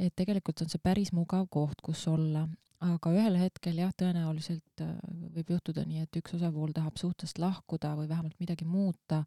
[0.00, 2.46] et tegelikult on see päris mugav koht, kus olla,
[2.80, 4.98] aga ühel hetkel jah, tõenäoliselt äh,
[5.36, 9.24] võib juhtuda nii, et üks osapool tahab suhtest lahkuda või vähemalt midagi muuta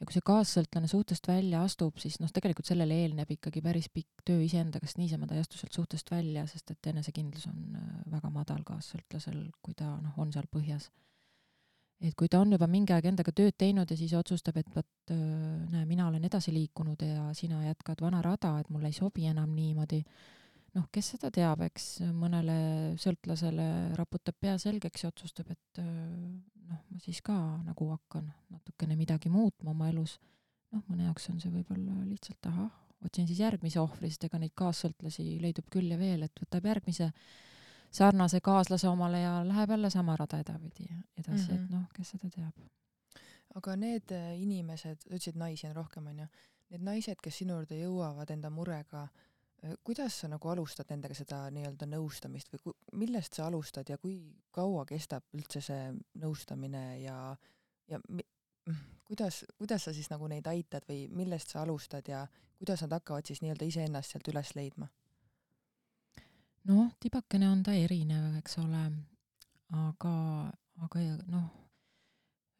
[0.00, 4.24] ja kui see kaassõltlane suhtest välja astub, siis noh, tegelikult sellele eelneb ikkagi päris pikk
[4.26, 7.92] töö iseendaga, sest niisama ta ei astu sealt suhtest välja, sest et enesekindlus on äh,
[8.14, 10.88] väga madal kaassõltlasel, kui ta noh, on seal põhjas.
[12.00, 15.12] et kui ta on juba mingi aeg endaga tööd teinud ja siis otsustab, et vot
[15.12, 15.20] äh,
[15.68, 19.52] näe, mina olen edasi liikunud ja sina jätkad vana rada, et mulle ei sobi enam
[19.52, 20.00] niimoodi
[20.76, 22.56] noh, kes seda teab, eks mõnele
[23.00, 23.66] sõltlasele
[23.98, 29.74] raputab pea selgeks ja otsustab, et noh, ma siis ka nagu hakkan natukene midagi muutma
[29.74, 30.18] oma elus.
[30.70, 32.70] noh, mõne jaoks on see võib-olla lihtsalt ahah,
[33.02, 37.08] otsin siis järgmise ohvri, sest ega neid kaassõltlasi leidub küll ja veel, et võtab järgmise
[37.90, 40.86] sarnase kaaslase omale ja läheb jälle sama rada edapidi
[41.18, 41.54] edasi mm, -hmm.
[41.54, 41.74] et mhm.
[41.74, 42.54] noh, kes seda teab.
[43.54, 46.26] aga need inimesed, sa ütlesid naisi on rohkem, onju,
[46.70, 49.29] need naised, kes sinu juurde jõuavad enda murega äh, Äh,
[49.84, 54.16] kuidas sa nagu alustad nendega seda nii-öelda nõustamist või ku, millest sa alustad ja kui
[54.54, 55.90] kaua kestab üldse see
[56.22, 57.16] nõustamine ja,
[57.90, 58.24] ja mi,
[59.04, 62.24] kuidas, kuidas sa siis nagu neid aitad või millest sa alustad ja
[62.58, 64.88] kuidas nad hakkavad siis nii-öelda iseennast sealt üles leidma?
[66.68, 68.82] noh, tibakene on ta erinev, eks ole,
[69.76, 70.14] aga,
[70.84, 71.46] aga noh,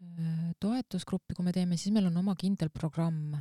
[0.04, 3.36] äh, toetusgruppi, kui me teeme, siis meil on oma kindel programm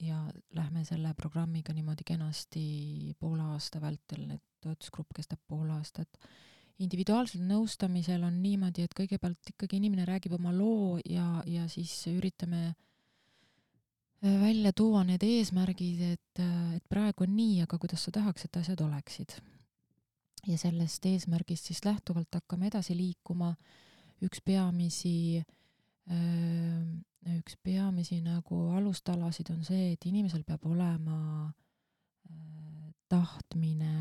[0.00, 0.20] ja
[0.56, 2.62] lähme selle programmiga niimoodi kenasti
[3.20, 6.08] poole aasta vältel, et toetusgrupp kestab pool aastat.
[6.80, 12.62] individuaalsel nõustamisel on niimoodi, et kõigepealt ikkagi inimene räägib oma loo ja, ja siis üritame
[12.70, 18.48] äh, välja tuua need eesmärgid, et, äh, et praegu on nii, aga kuidas sa tahaks,
[18.48, 19.36] et asjad oleksid.
[20.46, 23.52] ja sellest eesmärgist siis lähtuvalt hakkame edasi liikuma
[24.24, 25.42] üks peamisi
[26.10, 31.52] üks peamisi nagu alustalasid on see, et inimesel peab olema
[33.10, 33.92] tahtmine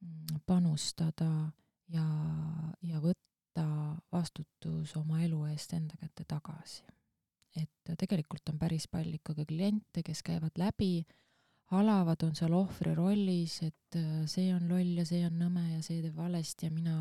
[0.00, 1.30] mm, panustada
[1.94, 2.06] ja,
[2.82, 3.66] ja võtta
[4.12, 6.82] vastutus oma elu eest enda kätte tagasi.
[7.56, 11.04] et tegelikult on päris palju ikkagi kliente, kes käivad läbi,
[11.74, 13.98] halavad, on seal ohvri rollis, et
[14.30, 16.96] see on loll ja see on nõme ja see teeb valesti ja mina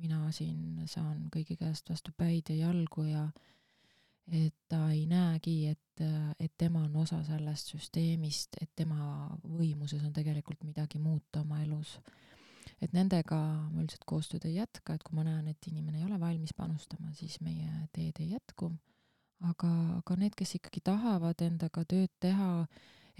[0.00, 3.28] mina siin saan kõigi käest vastu päid ja jalgu ja
[4.32, 6.04] et ta ei näegi, et,
[6.40, 11.98] et tema on osa sellest süsteemist, et tema võimuses on tegelikult midagi muuta oma elus.
[12.80, 13.36] et nendega
[13.70, 17.12] ma üldiselt koostööd ei jätka, et kui ma näen, et inimene ei ole valmis panustama,
[17.14, 18.72] siis meie teed ei jätku.
[19.40, 22.66] aga, aga need, kes ikkagi tahavad endaga tööd teha,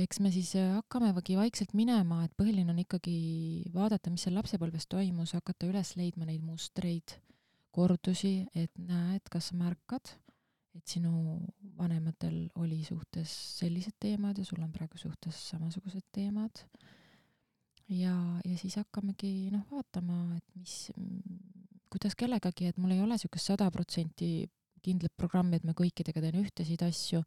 [0.00, 3.16] eks me siis äh, hakkamegi vaikselt minema, et põhiline on ikkagi
[3.74, 7.16] vaadata, mis seal lapsepõlves toimus, hakata üles leidma neid mustreid,
[7.74, 10.14] kordusi, et näed, kas märkad,
[10.74, 11.38] et sinu
[11.78, 13.30] vanematel oli suhtes
[13.60, 16.64] sellised teemad ja sul on praegu suhtes samasugused teemad.
[17.88, 20.90] ja, ja siis hakkamegi noh, vaatama, et mis,
[21.92, 24.48] kuidas kellegagi, et mul ei ole niisugust sada protsenti
[24.84, 27.24] kindlat programmi, et ma kõikidega teen ühtesid asju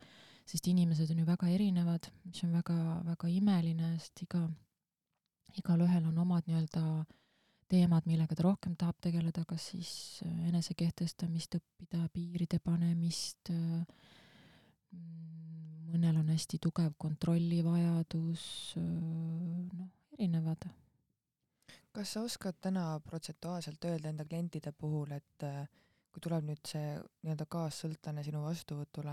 [0.48, 4.46] sest inimesed on ju väga erinevad, mis on väga-väga imeline, sest iga,
[5.60, 6.84] igalühel on omad nii-öelda
[7.68, 9.92] teemad, millega ta rohkem tahab tegeleda, kas siis
[10.48, 13.52] enesekehtestamist õppida, piiride panemist,
[15.92, 18.46] mõnel on hästi tugev kontrollivajadus,
[18.78, 20.70] noh, erinevad.
[21.92, 25.46] kas sa oskad täna protsentuaalselt öelda enda klientide puhul, et
[26.18, 29.12] kui tuleb nüüd see nii-öelda kaassõltlane sinu vastuvõtule,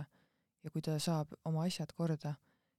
[0.65, 2.31] ja kui ta saab oma asjad korda,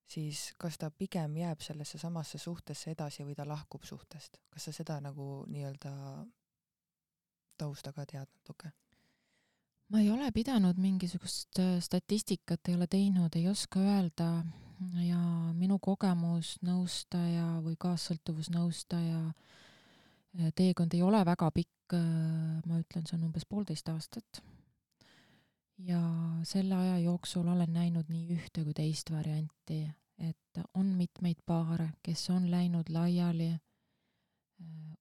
[0.10, 4.74] siis kas ta pigem jääb sellesse samasse suhtesse edasi või ta lahkub suhtest, kas sa
[4.74, 5.94] seda nagu nii-öelda
[7.62, 8.74] tausta ka tead natuke?
[9.94, 14.32] ma ei ole pidanud mingisugust äh, statistikat, ei ole teinud, ei oska öelda
[15.06, 15.20] ja
[15.54, 19.54] minu kogemus nõustaja või kaassõltuvusnõustaja äh,
[20.56, 24.42] teekond ei ole väga pikk, äh, ma ütlen, see on umbes poolteist aastat
[25.78, 26.00] ja
[26.44, 29.84] selle aja jooksul olen näinud nii ühte kui teist varianti,
[30.18, 33.52] et on mitmeid paare, kes on läinud laiali,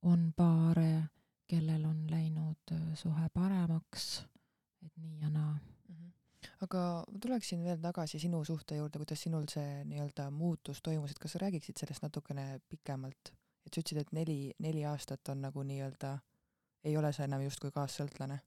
[0.02, 1.04] on paare,
[1.48, 4.24] kellel on läinud äh, suhe paremaks,
[4.84, 5.94] et nii ja naa mm.
[5.94, 6.10] -hmm.
[6.66, 11.32] aga tuleksin veel tagasi sinu suhte juurde, kuidas sinul see nii-öelda muutus toimus, et kas
[11.32, 13.32] sa räägiksid sellest natukene pikemalt?
[13.66, 16.18] Et sa ütlesid, et neli, neli aastat on nagu nii-öelda,
[16.84, 18.40] ei ole sa enam justkui kaassõltlane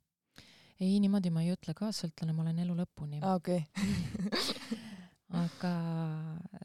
[0.79, 3.21] ei, niimoodi ma ei ütle, kaassõltlane ma olen elu lõpuni.
[3.25, 4.81] aa, okei okay.
[5.43, 5.73] aga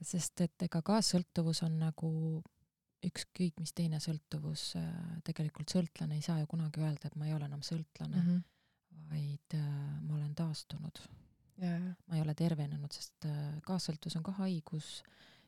[0.07, 2.13] sest et ega kaassõltuvus on nagu
[3.03, 4.93] ükskõik mis teine sõltuvus, äh,
[5.27, 9.09] tegelikult sõltlane ei saa ju kunagi öelda, et ma ei ole enam sõltlane mm, -hmm.
[9.11, 9.67] vaid äh,
[10.05, 11.03] ma olen taastunud.
[11.63, 15.03] ma ei ole tervenenud, sest äh, kaassõltuvus on ka haigus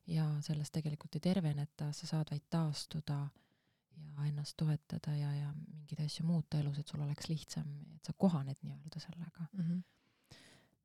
[0.06, 3.18] ja sellest tegelikult ei terveneta, sa saad vaid taastuda
[3.96, 8.14] ja ennast toetada ja, ja mingeid asju muuta elus, et sul oleks lihtsam, et sa
[8.18, 9.64] kohaned nii-öelda sellega mm.
[9.64, 9.82] -hmm.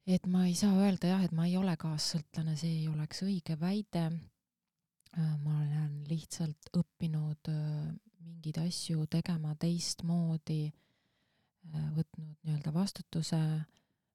[0.08, 3.60] et ma ei saa öelda jah, et ma ei ole kaassõltlane, see ei oleks õige
[3.60, 4.06] väide.
[5.18, 10.72] Äh, ma olen lihtsalt õppinud äh, mingeid asju tegema teistmoodi,
[11.74, 13.40] äh, võtnud nii-öelda vastutuse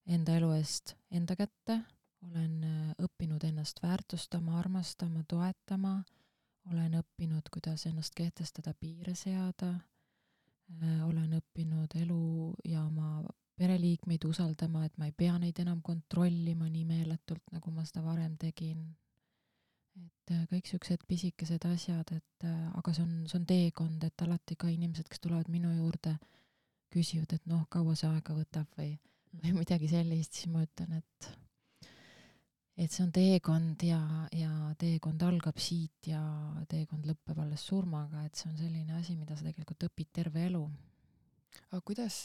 [0.06, 1.80] enda elu eest enda kätte,
[2.24, 6.02] olen õppinud ennast väärtustama, armastama, toetama.
[6.72, 9.74] Olen õppinud, kuidas ennast kehtestada, piire seada,
[10.72, 13.20] äh, olen õppinud elu ja oma
[13.58, 18.38] pereliikmeid usaldama, et ma ei pea neid enam kontrollima nii meeletult, nagu ma seda varem
[18.40, 18.94] tegin.
[19.94, 24.22] et äh, kõik siuksed pisikesed asjad, et äh, aga see on, see on teekond, et
[24.24, 26.16] alati ka inimesed, kes tulevad minu juurde,
[26.90, 28.96] küsivad, et noh, kaua see aega võtab või,
[29.44, 31.43] või midagi sellist, siis ma ütlen, et
[32.76, 34.00] et see on teekond ja,
[34.34, 36.20] ja teekond algab siit ja
[36.70, 40.62] teekond lõpeb alles surmaga, et see on selline asi, mida sa tegelikult õpid terve elu.
[41.70, 42.16] aga kuidas,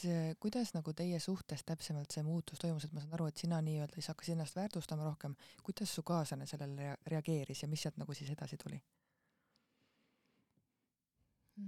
[0.42, 3.94] kuidas nagu teie suhtes täpsemalt see muutus toimus, et ma saan aru, et sina nii-öelda
[3.94, 8.30] siis hakkasid ennast väärtustama rohkem, kuidas su kaaslane sellele reageeris ja mis sealt nagu siis
[8.34, 8.80] edasi tuli?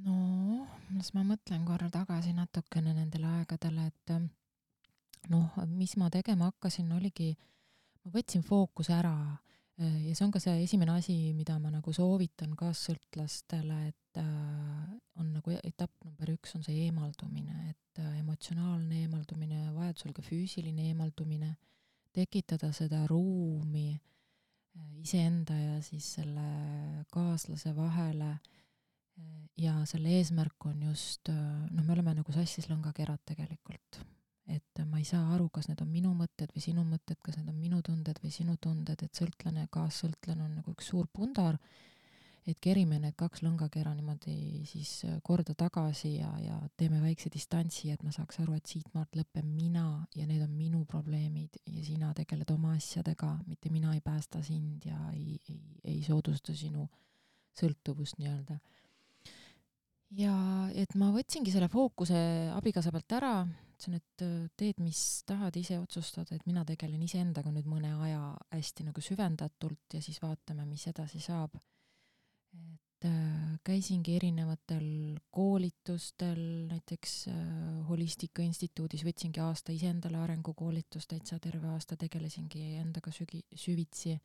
[0.03, 0.67] no,
[0.97, 4.13] las ma mõtlen korra tagasi natukene nendele aegadele, et
[5.31, 7.49] noh, mis ma tegema hakkasin, oligi äh,
[8.05, 9.17] ma võtsin fookuse ära.
[9.81, 14.95] Äh, ja see on ka see esimene asi, mida ma nagu soovitan kaassõltlastele, et äh,
[15.21, 20.91] on nagu etapp number üks on see eemaldumine, et äh, emotsionaalne eemaldumine, vajadusel ka füüsiline
[20.91, 21.55] eemaldumine,
[22.13, 23.91] tekitada seda ruumi
[25.03, 26.45] iseenda ja siis selle
[27.13, 28.35] kaaslase vahele.
[29.61, 34.01] Ja selle eesmärk on just, noh, me oleme nagu sassis lõngakerad tegelikult
[34.53, 37.49] et ma ei saa aru, kas need on minu mõtted või sinu mõtted, kas need
[37.51, 41.59] on minu tunded või sinu tunded, et sõltlane kaassõltlane on nagu üks suur pundar,
[42.47, 44.91] et kerime need kaks lõngakera niimoodi siis
[45.23, 49.85] korda tagasi ja, ja teeme väikse distantsi, et ma saaks aru, et siitmaalt lõpeb mina
[50.19, 54.89] ja need on minu probleemid ja sina tegeled oma asjadega, mitte mina ei päästa sind
[54.91, 55.61] ja ei, ei,
[55.95, 56.89] ei soodusta sinu
[57.59, 58.59] sõltuvust nii-öelda.
[60.19, 60.35] Ja
[60.77, 62.19] et ma võtsingi selle fookuse
[62.53, 63.37] abikaasa pealt ära,
[63.83, 68.37] ütlesin, et äh, teed, mis tahad, ise otsustada, et mina tegelen iseendaga nüüd mõne aja
[68.53, 71.55] hästi nagu süvendatult ja siis vaatame, mis edasi saab.
[72.53, 81.69] et äh, käisingi erinevatel koolitustel, näiteks äh, Holistika Instituudis võtsingi aasta iseendale arengukoolitust, täitsa terve
[81.69, 84.19] aasta tegelesingi endaga sügi-, süvitsi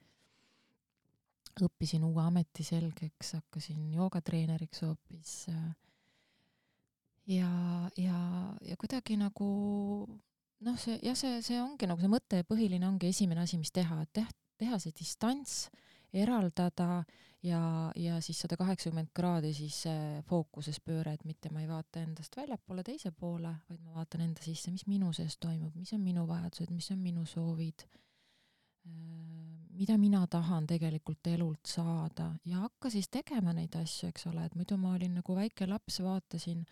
[1.57, 5.47] õppisin uue ameti selgeks, hakkasin joogatreeneriks hoopis.
[5.49, 5.86] Äh,
[7.27, 7.51] ja,
[7.97, 8.19] ja,
[8.61, 9.49] ja kuidagi nagu
[10.63, 14.01] noh, see jah, see, see ongi nagu see mõte põhiline ongi esimene asi, mis teha,
[14.05, 15.67] et teha, teha see distants,
[16.15, 17.03] eraldada
[17.43, 19.83] ja, ja siis sada kaheksakümmend kraadi siis
[20.29, 24.43] fookuses pööre, et mitte ma ei vaata endast väljapoole teise poole, vaid ma vaatan enda
[24.45, 27.85] sisse, mis minu sees toimub, mis on minu vajadused, mis on minu soovid
[29.77, 34.55] mida mina tahan tegelikult elult saada ja hakka siis tegema neid asju, eks ole, et
[34.55, 36.63] muidu ma olin nagu väike laps, vaatasin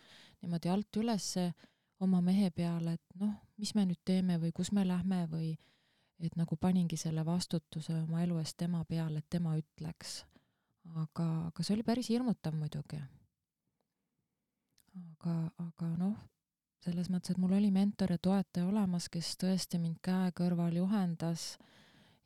[0.42, 1.52] niimoodi alt ülesse
[2.00, 5.54] oma mehe peale, et noh, mis me nüüd teeme või kus me lähme või
[6.20, 10.24] et nagu paningi selle vastutuse oma elu eest tema peale, et tema ütleks.
[10.94, 13.00] aga, aga see oli päris hirmutav muidugi.
[14.96, 15.36] aga,
[15.68, 16.16] aga noh,
[16.84, 21.56] selles mõttes, et mul oli mentor ja toetaja olemas, kes tõesti mind käe kõrval juhendas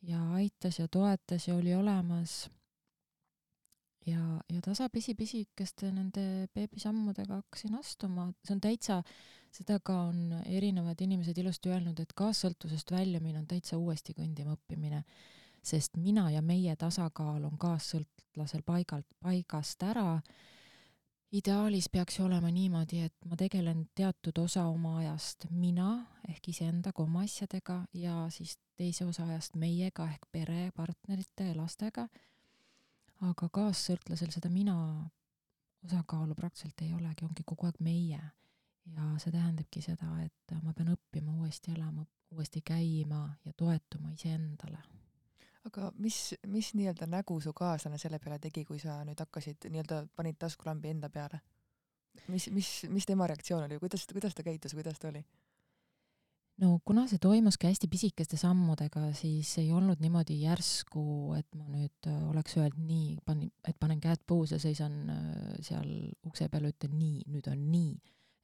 [0.02, 2.50] ja aitas ja toetas ja oli olemas.
[4.06, 9.02] ja, ja tasapisi pisikeste nende beebisammudega hakkasin astuma, see on täitsa,
[9.52, 15.02] seda ka on erinevad inimesed ilusti öelnud, et kaassõltusest väljumine on täitsa uuesti kõndima õppimine,
[15.62, 20.16] sest mina ja meie tasakaal on kaassõltlasel paigalt, paigast ära
[21.32, 25.90] ideaalis peaks ju olema niimoodi, et ma tegelen teatud osa oma ajast mina
[26.28, 32.08] ehk iseendaga, oma asjadega ja siis teise osa ajast meiega ehk pere, partnerite ja lastega.
[33.20, 34.76] aga kaassõltlasel seda mina
[35.84, 38.20] osakaalu praktiliselt ei olegi, ongi kogu aeg meie.
[38.96, 44.99] ja see tähendabki seda, et ma pean õppima uuesti elama, uuesti käima ja toetuma iseendale
[45.68, 50.04] aga mis, mis nii-öelda nägu su kaaslane selle peale tegi, kui sa nüüd hakkasid nii-öelda,
[50.16, 51.40] panid taskulambi enda peale?
[52.28, 55.22] mis, mis, mis tema reaktsioon oli, kuidas, kuidas ta käitus, kuidas ta oli?
[56.60, 61.02] no kuna see toimuski hästi pisikeste sammudega, siis ei olnud niimoodi järsku,
[61.38, 65.20] et ma nüüd äh, oleks öelnud nii, panin, et panen käed puus ja seisan äh,
[65.64, 65.90] seal
[66.26, 67.94] ukse peal ja ütlen nii, nüüd on nii.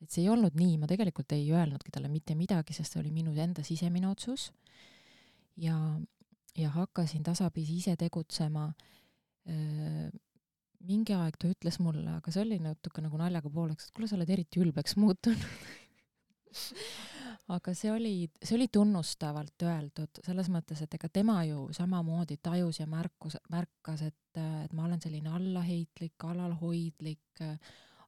[0.05, 3.13] et see ei olnud nii, ma tegelikult ei öelnudki talle mitte midagi, sest see oli
[3.13, 4.51] minu enda sisemine otsus.
[5.57, 5.77] ja
[6.57, 8.73] ja hakkasin tasapisi ise tegutsema.
[10.87, 14.17] mingi aeg ta ütles mulle, aga see oli natuke nagu naljaga pooleks, et kuule, sa
[14.17, 15.45] oled eriti ülbeks muutunud
[17.57, 22.81] aga see oli, see oli tunnustavalt öeldud, selles mõttes, et ega tema ju samamoodi tajus
[22.81, 27.45] ja märkus, märkas, et, et ma olen selline allaheitlik, alalhoidlik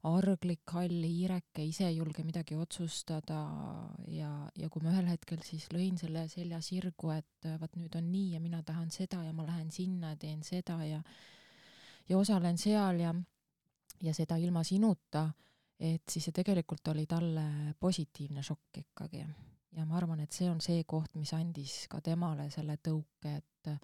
[0.07, 3.41] arglik hall hiireke, ise ei julge midagi otsustada
[4.13, 8.07] ja, ja kui ma ühel hetkel siis lõin selle selja sirgu, et vaat nüüd on
[8.13, 11.03] nii ja mina tahan seda ja ma lähen sinna ja teen seda ja
[12.09, 13.15] ja osalen seal ja
[14.03, 15.27] ja seda ilma sinuta,
[15.81, 19.25] et siis see tegelikult oli talle positiivne šokk ikkagi.
[19.73, 23.75] ja ma arvan, et see on see koht, mis andis ka temale selle tõuke, et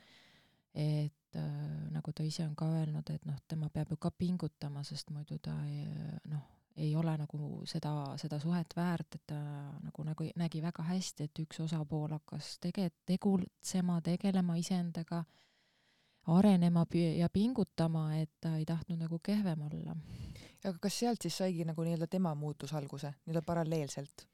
[0.75, 1.47] et äh,
[1.95, 5.39] nagu ta ise on ka öelnud, et noh, tema peab ju ka pingutama, sest muidu
[5.43, 5.87] ta ei,
[6.31, 6.43] noh,
[6.77, 9.39] ei ole nagu seda, seda suhet väärt, et ta
[9.85, 15.23] nagu, nagu nägi väga hästi, et üks osapool hakkas tege-, tegutsema, tegelema iseendaga,
[16.35, 19.97] arenema ja pingutama, et ta ei tahtnud nagu kehvem olla.
[20.65, 24.27] aga kas sealt siis saigi nagu nii-öelda tema muutus alguse, nii-öelda paralleelselt?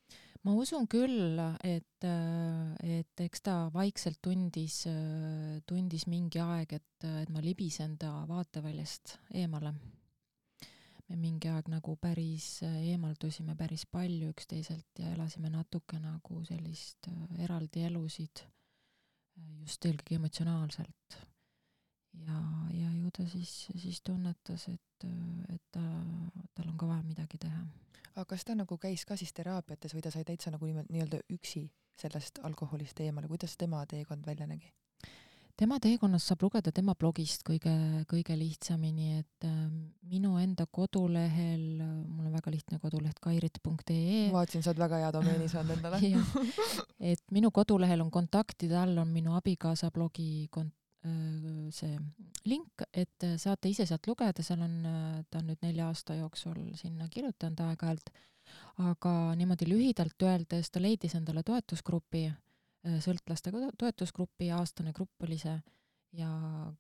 [0.47, 4.83] Ma usun küll, et, et eks ta vaikselt tundis,
[5.69, 9.75] tundis mingi aeg, et, et ma libisen ta vaateväljast eemale.
[11.11, 17.83] me mingi aeg nagu päris eemaldusime päris palju üksteiselt ja elasime natuke nagu sellist eraldi
[17.89, 18.45] elusid,
[19.65, 21.30] just eelkõige emotsionaalselt.
[22.13, 22.41] Ja,
[22.75, 25.07] ja ju ta siis, siis tunnetas, et,
[25.55, 25.85] et ta,
[26.55, 27.65] tal on ka vaja midagi teha
[28.15, 31.65] aga kas ta nagu käis ka siis teraapiates või ta sai täitsa nagu nii-öelda üksi
[32.01, 34.73] sellest alkoholist eemale, kuidas tema teekond välja nägi?
[35.61, 37.73] tema teekonnast saab lugeda tema blogist kõige,
[38.09, 39.59] kõige lihtsamini, et äh,
[40.09, 44.31] minu enda kodulehel, mul on väga lihtne koduleht kairit.ee.
[44.33, 46.01] vaatasin, sa oled väga hea domeeni saanud endale
[47.13, 51.95] et minu kodulehel on kontaktide all on minu abikaasa blogi kont-, see
[52.45, 54.75] link, et saate ise sealt lugeda, seal on,
[55.31, 58.11] ta on nüüd nelja aasta jooksul sinna kirjutanud aeg-ajalt,
[58.85, 62.27] aga niimoodi lühidalt öeldes ta leidis endale toetusgrupi
[62.81, 65.59] Äh, sõltlaste toetusgrupi, aastane grupp oli see,
[66.17, 66.31] ja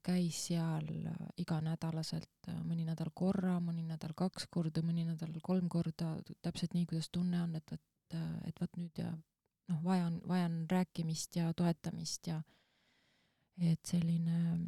[0.07, 5.69] käis seal äh, iganädalaselt, äh, mõni nädal korra, mõni nädal kaks korda, mõni nädal kolm
[5.69, 8.17] korda, täpselt nii, kuidas tunne on, et, et,
[8.49, 12.41] et vot nüüd ja noh, vajan, vajan rääkimist ja toetamist ja
[13.59, 14.59] et selline,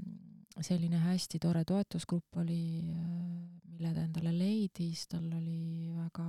[0.61, 6.27] selline hästi tore toetusgrupp oli, mille ta endale leidis, tal oli väga,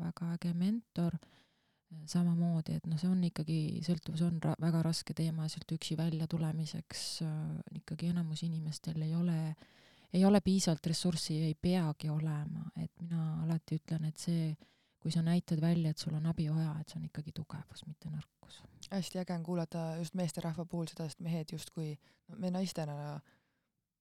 [0.00, 1.18] väga äge mentor
[2.06, 6.26] samamoodi, et noh, see on ikkagi, sõltuvus on ra väga raske teema, sealt üksi välja
[6.30, 7.02] tulemiseks
[7.80, 9.38] ikkagi enamus inimestel ei ole,
[10.12, 14.50] ei ole piisavalt ressurssi, ei peagi olema, et mina alati ütlen, et see,
[15.02, 18.10] kui sa näitad välja, et sul on abi vaja, et see on ikkagi tugevus, mitte
[18.10, 18.60] nõrkus.
[18.90, 21.96] Hästi äge on kuulata just meesterahva puhul seda, sest mehed justkui,
[22.28, 23.20] no me naistena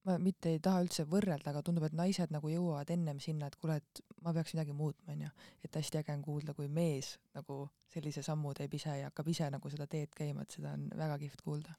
[0.06, 3.58] ma mitte ei taha üldse võrrelda, aga tundub, et naised nagu jõuavad ennem sinna, et
[3.62, 5.32] kuule, et ma peaks midagi muutma, onju.
[5.66, 7.64] et hästi äge on kuulda, kui mees nagu
[7.94, 11.18] sellise sammu teeb ise ja hakkab ise nagu seda teed käima, et seda on väga
[11.24, 11.74] kihvt kuulda.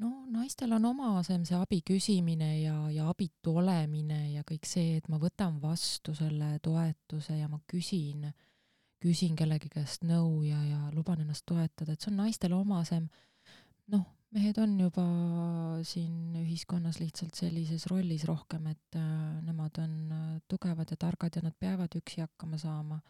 [0.00, 5.08] no naistel on omasem see abi küsimine ja, ja abitu olemine ja kõik see, et
[5.12, 8.30] ma võtan vastu selle toetuse ja ma küsin,
[9.02, 13.08] küsin kellegi käest nõu ja, ja luban ennast toetada, et see on naistele omasem.
[13.92, 15.04] noh mehed on juba
[15.86, 19.04] siin ühiskonnas lihtsalt sellises rollis rohkem, et äh,
[19.46, 23.00] nemad on äh, tugevad ja targad ja nad peavad üksi hakkama saama.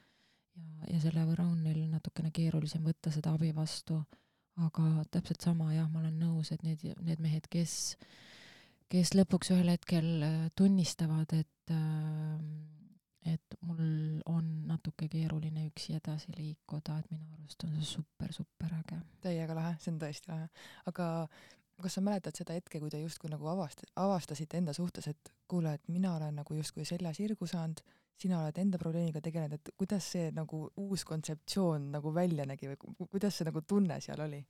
[0.56, 3.98] ja, ja selle võrra on neil natukene keerulisem võtta seda abi vastu.
[4.56, 7.96] aga täpselt sama jah, ma olen nõus, et need, need mehed, kes,
[8.88, 12.38] kes lõpuks ühel hetkel äh, tunnistavad, et äh,
[13.32, 19.00] et mul on natuke keeruline üksi edasi liikuda, et minu arust on see super-super äge.
[19.24, 20.48] täiega lahe, see on tõesti lahe.
[20.92, 21.06] aga
[21.82, 25.74] kas sa mäletad seda hetke, kui te justkui nagu avast-, avastasite enda suhtes, et kuule,
[25.76, 27.82] et mina olen nagu justkui selja sirgu saanud,
[28.16, 33.08] sina oled enda probleemiga tegelenud, et kuidas see nagu uus kontseptsioon nagu välja nägi või
[33.10, 34.40] kuidas see nagu tunne seal oli?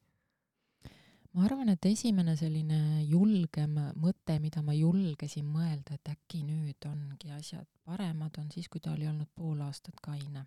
[1.37, 7.33] Ma arvan, et esimene selline julgem mõte, mida ma julgesin mõelda, et äkki nüüd ongi
[7.37, 10.47] asjad paremad, on siis, kui ta oli olnud pool aastat kaine.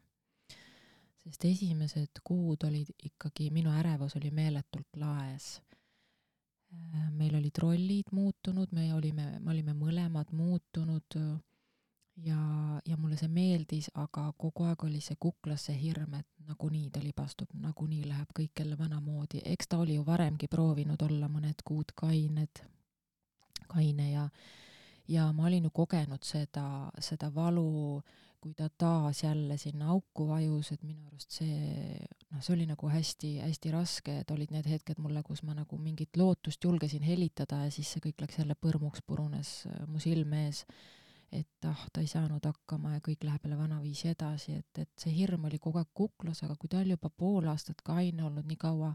[1.19, 5.59] sest esimesed kuud olid ikkagi, minu ärevus oli meeletult laes.
[7.11, 11.17] meil olid rollid muutunud, me olime, me olime mõlemad muutunud
[12.25, 16.89] ja, ja mulle see meeldis, aga kogu aeg oli see kuklas see hirm, et nagunii
[16.93, 19.41] ta libastub, nagunii läheb kõik jälle vanamoodi.
[19.45, 22.63] eks ta oli ju varemgi proovinud olla mõned kuud kained,
[23.67, 24.29] kaine ja,
[25.07, 28.01] ja ma olin ju kogenud seda, seda valu,
[28.39, 31.97] kui ta taas jälle sinna auku vajus, et minu arust see,
[32.31, 36.17] noh, see oli nagu hästi-hästi raske, et olid need hetked mulle, kus ma nagu mingit
[36.17, 39.51] lootust julgesin helitada ja siis see kõik läks jälle põrmuks, purunes
[39.91, 40.63] mu silme ees
[41.31, 45.13] et ah, ta ei saanud hakkama ja kõik läheb jälle vanaviisi edasi, et, et see
[45.13, 48.57] hirm oli kogu aeg kuklas, aga kui ta oli juba pool aastat kaine olnud, nii
[48.59, 48.93] kaua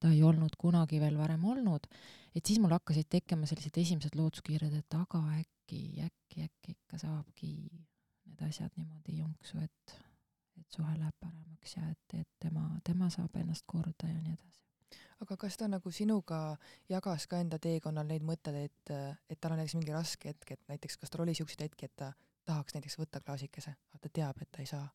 [0.00, 1.88] ta ei olnud kunagi veel varem olnud,
[2.34, 7.52] et siis mul hakkasid tekkima sellised esimesed lootuskiired, et aga äkki, äkki, äkki ikka saabki
[8.24, 9.98] need asjad niimoodi jonksu, et,
[10.60, 14.69] et suhe läheb paremaks ja et, et tema, tema saab ennast korda ja nii edasi
[15.20, 16.40] aga kas ta nagu sinuga
[16.88, 18.92] jagas ka enda teekonnal neid mõtteid, et,
[19.28, 21.96] et tal on näiteks mingi raske hetk, et näiteks kas tal oli siukseid hetki, et
[21.96, 22.12] ta
[22.48, 24.88] tahaks näiteks võtta klaasikese, aga ta teab, et ta ei saa?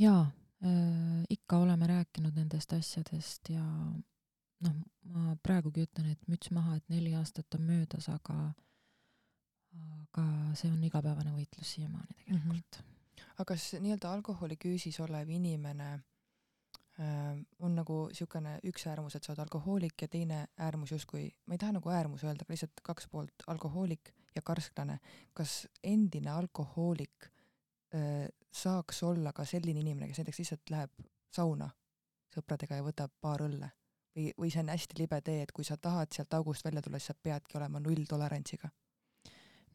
[0.00, 6.78] jaa äh,, ikka oleme rääkinud nendest asjadest ja noh, ma praegugi ütlen, et müts maha,
[6.78, 8.38] et neli aastat on möödas, aga
[9.74, 12.90] aga see on igapäevane võitlus siiamaani tegelikult mm.
[12.90, 13.30] -hmm.
[13.34, 16.13] aga kas nii-öelda alkoholiküüsis olev inimene Äh,
[16.98, 21.58] on nagu niisugune üks äärmus, et sa oled alkohoolik ja teine äärmus justkui, ma ei
[21.58, 25.00] taha nagu äärmus öelda, aga lihtsalt kaks poolt, alkohoolik ja karsklane.
[25.34, 27.30] kas endine alkohoolik
[27.94, 31.70] äh, saaks olla ka selline inimene, kes näiteks lihtsalt läheb sauna
[32.34, 33.72] sõpradega ja võtab paar õlle
[34.14, 37.00] või, või see on hästi libe tee, et kui sa tahad sealt august välja tulla,
[37.02, 38.70] siis sa peadki olema nulltolerantsiga?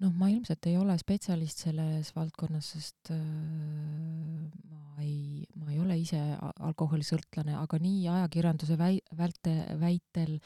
[0.04, 6.00] Noh, ma ilmselt ei ole spetsialist selles valdkonnas, sest äh, ma ei, ma ei ole
[6.00, 6.20] ise
[6.70, 10.38] alkoholisõltlane, aga nii ajakirjanduse väi-, välte, väitel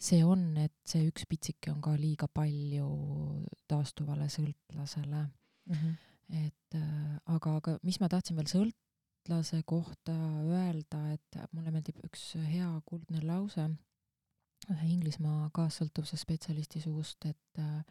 [0.00, 2.88] see on, et see üks pitsike on ka liiga palju
[3.68, 5.74] taastuvale sõltlasele mm.
[5.74, 5.98] -hmm.
[6.46, 12.32] et äh, aga, aga mis ma tahtsin veel sõltlase kohta öelda, et mulle meeldib üks
[12.48, 13.68] hea kuldne lause
[14.70, 17.84] ühe Inglismaa kaassõltuvuse spetsialisti suust, et äh,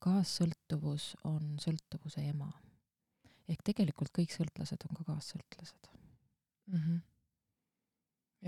[0.00, 2.50] kaassõltuvus on sõltuvuse ema.
[3.48, 5.88] ehk tegelikult kõik sõltlased on ka kaassõltlased
[6.66, 6.78] mm.
[6.78, 7.00] -hmm.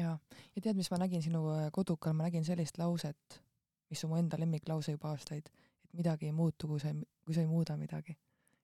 [0.01, 0.19] ja,
[0.57, 3.43] ja tead, mis ma nägin sinu äh, kodukal, ma nägin sellist lauset,
[3.91, 5.49] mis on mu enda lemmiklause juba aastaid,
[5.85, 8.17] et midagi ei muutu, kui sa ei, kui sa ei muuda midagi.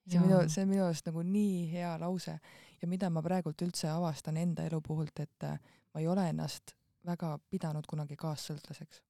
[0.09, 2.39] see on minu, see on minu arust nagu nii hea lause
[2.83, 5.59] ja mida ma praegult üldse avastan enda elu puhult, et äh,
[5.95, 6.75] ma ei ole ennast
[7.05, 9.03] väga pidanud kunagi kaassõltlaseks.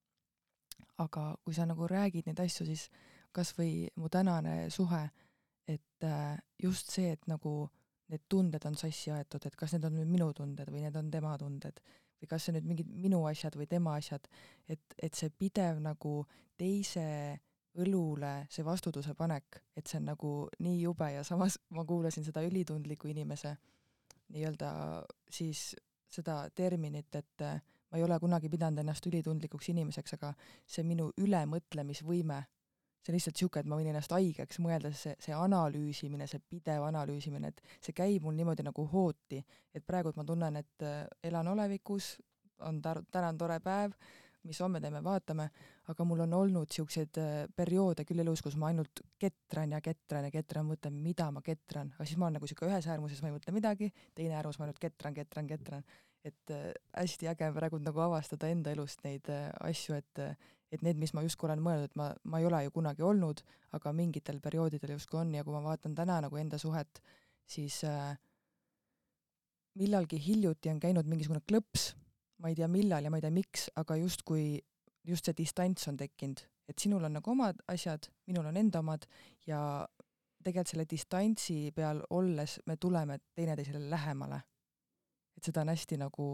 [0.97, 2.89] Aga kui sa nagu räägid neid asju, siis
[3.35, 5.03] kas või mu tänane suhe,
[5.69, 7.69] et äh, just see, et nagu
[8.09, 11.11] need tunded on sassi aetud, et kas need on nüüd minu tunded või need on
[11.13, 11.81] tema tunded
[12.19, 14.25] või kas see nüüd mingid minu asjad või tema asjad,
[14.67, 16.23] et, et see pidev nagu
[16.59, 17.05] teise
[17.79, 20.33] õlule see vastutuse panek, et see on nagu
[20.65, 23.55] nii jube ja samas ma kuulasin seda ülitundliku inimese
[24.33, 24.71] nii-öelda
[25.31, 25.73] siis
[26.09, 30.33] seda terminit, et äh, ma ei ole kunagi pidanud ennast ülitundlikuks inimeseks, aga
[30.67, 32.43] see minu ülemõtlemisvõime
[32.99, 36.83] see on lihtsalt niisugune, et ma võin ennast haigeks mõelda, see, see analüüsimine, see pidev
[36.89, 39.39] analüüsimine, et see käib mul niimoodi nagu hooti,
[39.73, 42.17] et praegu ma tunnen, et äh, elan olevikus,
[42.67, 43.95] on tar-, täna on tore päev,
[44.47, 45.49] mis homme teeme, vaatame,
[45.91, 50.27] aga mul on olnud niisuguseid äh, perioode küll elus, kus ma ainult ketran ja ketran
[50.27, 53.31] ja ketran, mõtlen, mida ma ketran, aga siis ma olen nagu niisugune ühes äärmuses, ma
[53.31, 55.87] ei mõtle midagi, teine äärmus ma ainult ketran, ketran, ketran.
[56.25, 60.35] Et äh, hästi äge on praegu nagu avastada enda elust neid äh, asju, et äh,
[60.71, 63.41] et need, mis ma justkui olen mõelnud, et ma, ma ei ole ju kunagi olnud,
[63.73, 67.01] aga mingitel perioodidel justkui on ja kui ma vaatan täna nagu enda suhet,
[67.49, 68.13] siis äh,
[69.79, 71.93] millalgi hiljuti on käinud mingisugune klõps,
[72.43, 74.59] ma ei tea, millal ja ma ei tea, miks, aga justkui
[75.07, 79.07] just see distants on tekkinud, et sinul on nagu omad asjad, minul on enda omad
[79.47, 79.61] ja
[80.43, 84.43] tegelikult selle distantsi peal olles me tuleme teineteisele lähemale.
[85.39, 86.25] Et seda on hästi nagu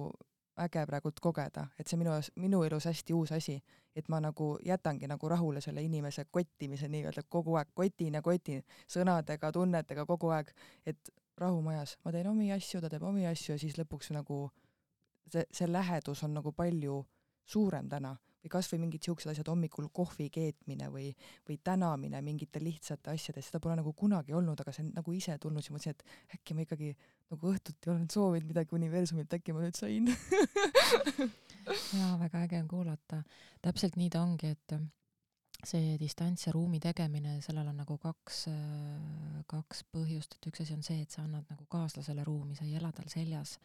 [0.65, 3.57] äge praegult kogeda, et see minu, minu elus hästi uus asi,
[3.95, 8.63] et ma nagu jätangi nagu rahule selle inimese kottimise nii-öelda kogu aeg, kotin ja kotin
[8.87, 10.53] sõnadega, tunnetega kogu aeg,
[10.87, 14.45] et rahumajas, ma teen omi asju, ta teeb omi asju ja siis lõpuks nagu
[15.31, 17.01] see, see lähedus on nagu palju
[17.45, 18.15] suurem täna
[18.45, 21.09] või kas või mingid siuksed asjad, hommikul kohvi keetmine või,
[21.49, 25.37] või tänamine mingite lihtsate asjade seda pole nagu kunagi olnud, aga see on nagu ise
[25.41, 26.91] tulnud, siis ma mõtlesin, et äkki ma ikkagi
[27.33, 30.11] nagu õhtuti olen soovinud midagi universumilt, äkki ma nüüd sain.
[31.97, 33.23] Jaa, väga äge on kuulata.
[33.65, 34.75] täpselt nii ta ongi, et
[35.65, 38.43] see distants ja ruumi tegemine, sellel on nagu kaks,
[39.49, 42.77] kaks põhjust, et üks asi on see, et sa annad nagu kaaslasele ruumi, sa ei
[42.77, 43.57] ela tal seljas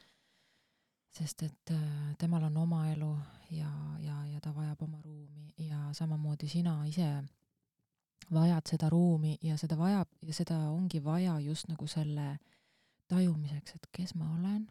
[1.10, 3.10] sest et äh, temal on oma elu
[3.50, 7.08] ja, ja, ja ta vajab oma ruumi ja samamoodi sina ise
[8.32, 12.38] vajad seda ruumi ja seda vajab ja seda ongi vaja just nagu selle
[13.10, 14.66] tajumiseks, et kes ma olen,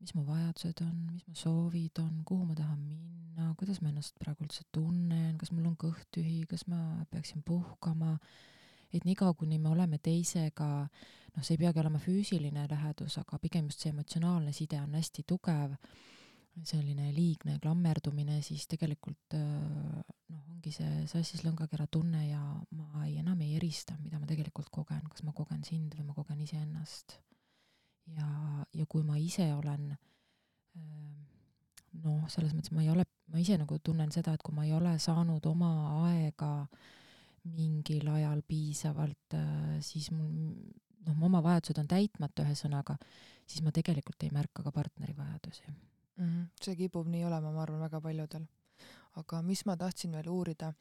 [0.00, 4.16] mis mu vajadused on, mis mu soovid on, kuhu ma tahan minna, kuidas ma ennast
[4.22, 8.16] praegu üldse tunnen, kas mul on kõht tühi, kas ma peaksin puhkama,
[8.92, 10.68] et niikaua, kuni me oleme teisega
[11.38, 15.24] noh, see ei peagi olema füüsiline lähedus, aga pigem just see emotsionaalne side on hästi
[15.28, 15.76] tugev,
[16.66, 22.40] selline liigne klammerdumine, siis tegelikult noh, ongi see sassis lõngakera tunne ja
[22.74, 26.16] ma ei, enam ei erista, mida ma tegelikult kogen, kas ma kogen sind või ma
[26.16, 27.18] kogen iseennast.
[28.16, 28.28] ja,
[28.74, 29.92] ja kui ma ise olen
[32.02, 34.72] noh, selles mõttes ma ei ole, ma ise nagu tunnen seda, et kui ma ei
[34.74, 35.70] ole saanud oma
[36.08, 36.52] aega
[37.54, 39.36] mingil ajal piisavalt,
[39.84, 40.30] siis mul
[41.08, 42.96] noh, mu oma vajadused on täitmata, ühesõnaga,
[43.48, 45.74] siis ma tegelikult ei märka ka partneri vajadusi mm.
[46.18, 46.46] -hmm.
[46.62, 48.46] see kipub nii olema, ma arvan, väga paljudel.
[49.16, 50.72] aga mis ma tahtsin veel uurida,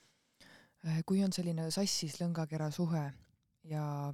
[0.85, 3.11] äh, kui on selline sassis lõngakera suhe
[3.63, 4.13] ja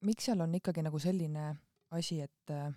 [0.00, 1.56] miks seal on ikkagi nagu selline
[1.90, 2.72] asi, et äh,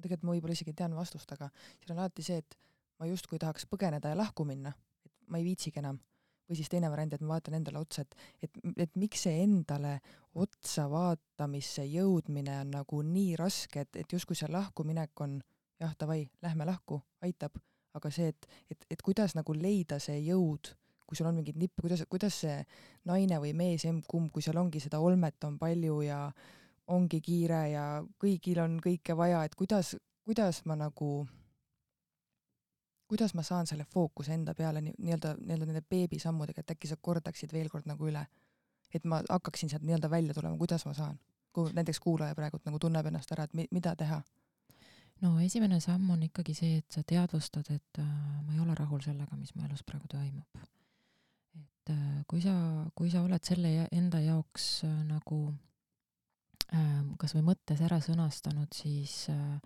[0.00, 2.58] tegelikult ma võib-olla isegi tean vastust, aga seal on alati see, et
[2.98, 4.72] ma justkui tahaks põgeneda ja lahku minna,
[5.04, 5.98] et ma ei viitsigi enam
[6.48, 8.14] või siis teine variant, et ma vaatan endale otsa, et,
[8.46, 9.96] et, et miks see endale
[10.40, 15.38] otsa vaatamisse jõudmine on nagu nii raske, et, et justkui see lahkuminek on
[15.80, 17.56] jah, davai, lähme lahku, aitab,
[17.94, 20.74] aga see, et, et, et kuidas nagu leida see jõud,
[21.04, 22.58] kui sul on mingeid nippe, kuidas, kuidas see
[23.08, 26.20] naine või mees, emb-kumb, kui seal ongi seda olmet on palju ja
[26.94, 27.84] ongi kiire ja
[28.20, 31.24] kõigil on kõike vaja, et kuidas, kuidas ma nagu
[33.14, 37.52] kuidas ma saan selle fookuse enda peale nii-öelda, nii-öelda nende beebisammudega, et äkki sa kordaksid
[37.54, 38.24] veel kord nagu üle,
[38.94, 41.20] et ma hakkaksin sealt nii-öelda välja tulema, kuidas ma saan?
[41.54, 44.18] kui näiteks kuulaja praegult nagu tunneb ennast ära, et mi-, mida teha?
[45.22, 48.08] no esimene samm on ikkagi see, et sa teadvustad, et äh,
[48.42, 50.64] ma ei ole rahul sellega, mis mu elus praegu toimub.
[51.60, 52.56] et äh, kui sa,
[52.98, 55.40] kui sa oled selle enda jaoks äh, nagu
[56.74, 59.60] äh, kas või mõttes ära sõnastanud, siis äh,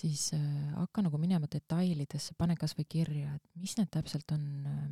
[0.00, 0.42] siis äh,
[0.76, 4.44] hakka nagu minema detailidesse, pane kasvõi kirja, et mis need täpselt on,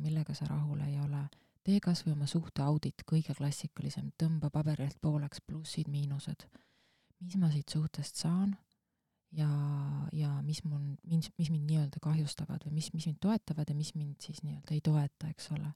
[0.03, 1.27] millega sa rahul ei ole.
[1.63, 6.47] tee kasvõi oma suhte audit, kõige klassikalisem, tõmba paberilt pooleks plussid-miinused.
[7.19, 8.55] mis ma siit suhtest saan
[9.31, 9.49] ja,
[10.13, 13.93] ja mis mul, mis, mis mind nii-öelda kahjustavad või mis, mis mind toetavad ja mis
[13.95, 15.73] mind siis nii-öelda ei toeta, eks ole.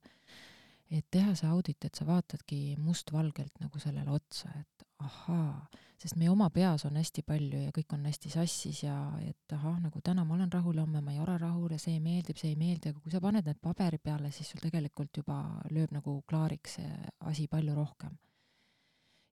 [0.93, 5.67] Et teha see audit, et sa vaatadki mustvalgelt nagu sellele otsa, et ahaa,
[5.99, 9.79] sest meie oma peas on hästi palju ja kõik on hästi sassis ja et ahah,
[9.83, 12.59] nagu täna ma olen rahul homme ma ei ole rahul ja see meeldib, see ei
[12.59, 15.39] meeldi, aga kui sa paned need paberi peale, siis sul tegelikult juba
[15.71, 16.93] lööb nagu klaariks see
[17.31, 18.15] asi palju rohkem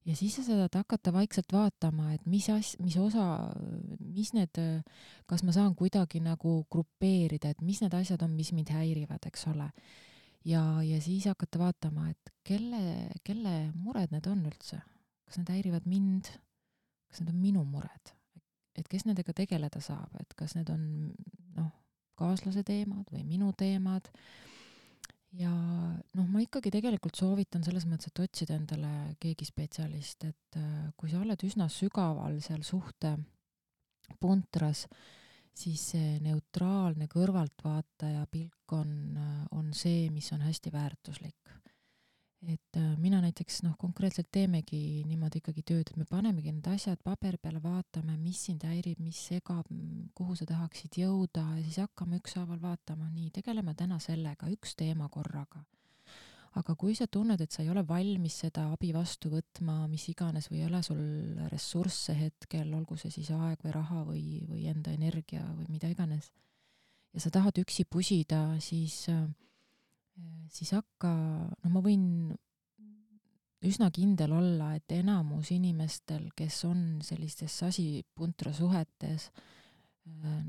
[0.05, 3.25] ja siis sa saad hakata vaikselt vaatama, et mis as-, mis osa,
[3.99, 4.57] mis need,
[5.29, 9.47] kas ma saan kuidagi nagu grupeerida, et mis need asjad on, mis mind häirivad, eks
[9.53, 9.69] ole.
[10.45, 14.81] Ja, ja siis hakata vaatama, et kelle, kelle mured need on üldse.
[15.25, 16.27] kas need häirivad mind,
[17.07, 18.13] kas need on minu mured,
[18.75, 20.81] et kes nendega tegeleda saab, et kas need on
[21.55, 21.69] noh,
[22.19, 24.09] kaaslase teemad või minu teemad?
[25.39, 30.89] Ja noh, ma ikkagi tegelikult soovitan selles mõttes, et otsida endale keegi spetsialist, et äh,
[30.99, 33.13] kui sa oled üsna sügaval seal suhte
[34.19, 34.87] puntras,
[35.57, 39.17] siis see neutraalne kõrvaltvaataja pilk on,
[39.51, 41.41] on see, mis on hästi väärtuslik
[42.47, 47.01] et äh, mina näiteks noh, konkreetselt teemegi niimoodi ikkagi tööd, et me panemegi need asjad
[47.05, 49.69] paberi peale, vaatame, mis sind häirib, mis segab,
[50.17, 55.09] kuhu sa tahaksid jõuda ja siis hakkame ükshaaval vaatama, nii, tegeleme täna sellega, üks teema
[55.13, 55.61] korraga.
[56.59, 60.49] Aga kui sa tunned, et sa ei ole valmis seda abi vastu võtma, mis iganes,
[60.51, 61.03] või ei ole sul
[61.51, 66.31] ressursse hetkel, olgu see siis aeg või raha või, või enda energia või mida iganes,
[67.13, 69.05] ja sa tahad üksi pusida, siis
[70.51, 71.11] siis hakka,
[71.63, 72.03] no ma võin
[73.65, 79.29] üsna kindel olla, et enamus inimestel, kes on sellistes sasipuntra suhetes,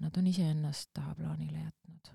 [0.01, 2.13] nad on iseennast tahaplaanile jätnud.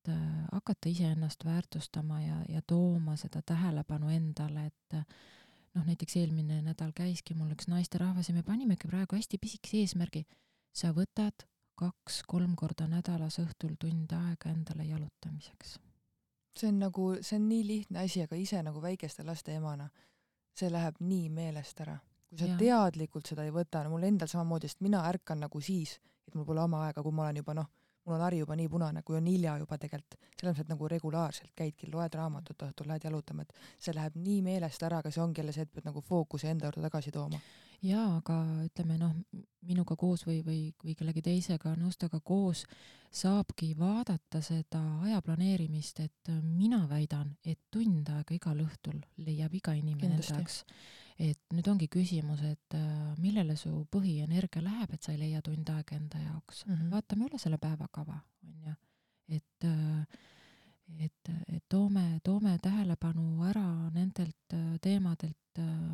[0.00, 0.22] Et äh,
[0.52, 5.04] hakata iseennast väärtustama ja, ja tooma seda tähelepanu endale, et äh,
[5.74, 10.24] noh, näiteks eelmine nädal käiski mul üks naisterahvas ja me panimegi praegu hästi pisikese eesmärgi.
[10.72, 15.78] sa võtad kaks-kolm korda nädalas õhtul tund aega endale jalutamiseks
[16.60, 19.88] see on nagu, see on nii lihtne asi, aga ise nagu väikeste laste emana,
[20.56, 21.98] see läheb nii meelest ära.
[22.30, 22.56] kui sa ja.
[22.58, 25.96] teadlikult seda ei võta, no mul endal samamoodi, sest mina ärkan nagu siis,
[26.28, 27.66] et mul pole oma aega, kui ma olen juba noh,
[28.06, 30.88] mul on hari juba nii punane, kui on hilja juba tegelikult, selles mõttes, et nagu
[30.88, 35.22] regulaarselt käidki, loed raamatut õhtul, lähed jalutama, et see läheb nii meelest ära, aga see
[35.22, 37.40] ongi jälle see, et pead nagu fookuse enda juurde tagasi tooma.
[37.80, 38.36] Jaa, aga
[38.66, 39.12] ütleme noh,
[39.64, 42.66] minuga koos või, või, või kellegi teisega, nõustajaga koos
[43.10, 49.74] saabki vaadata seda aja planeerimist, et mina väidan, et tund aega igal õhtul leiab iga
[49.78, 50.60] inimene enda jaoks.
[51.20, 55.68] Et nüüd ongi küsimus, et äh, millele su põhienergia läheb, et sa ei leia tund
[55.68, 56.74] aega enda jaoks mm.
[56.74, 56.90] -hmm.
[56.94, 58.16] vaatame üle selle päevakava,
[58.48, 58.76] on ju,
[59.36, 60.20] et äh,
[60.98, 65.36] et, et toome, toome tähelepanu ära nendelt äh, teemadelt,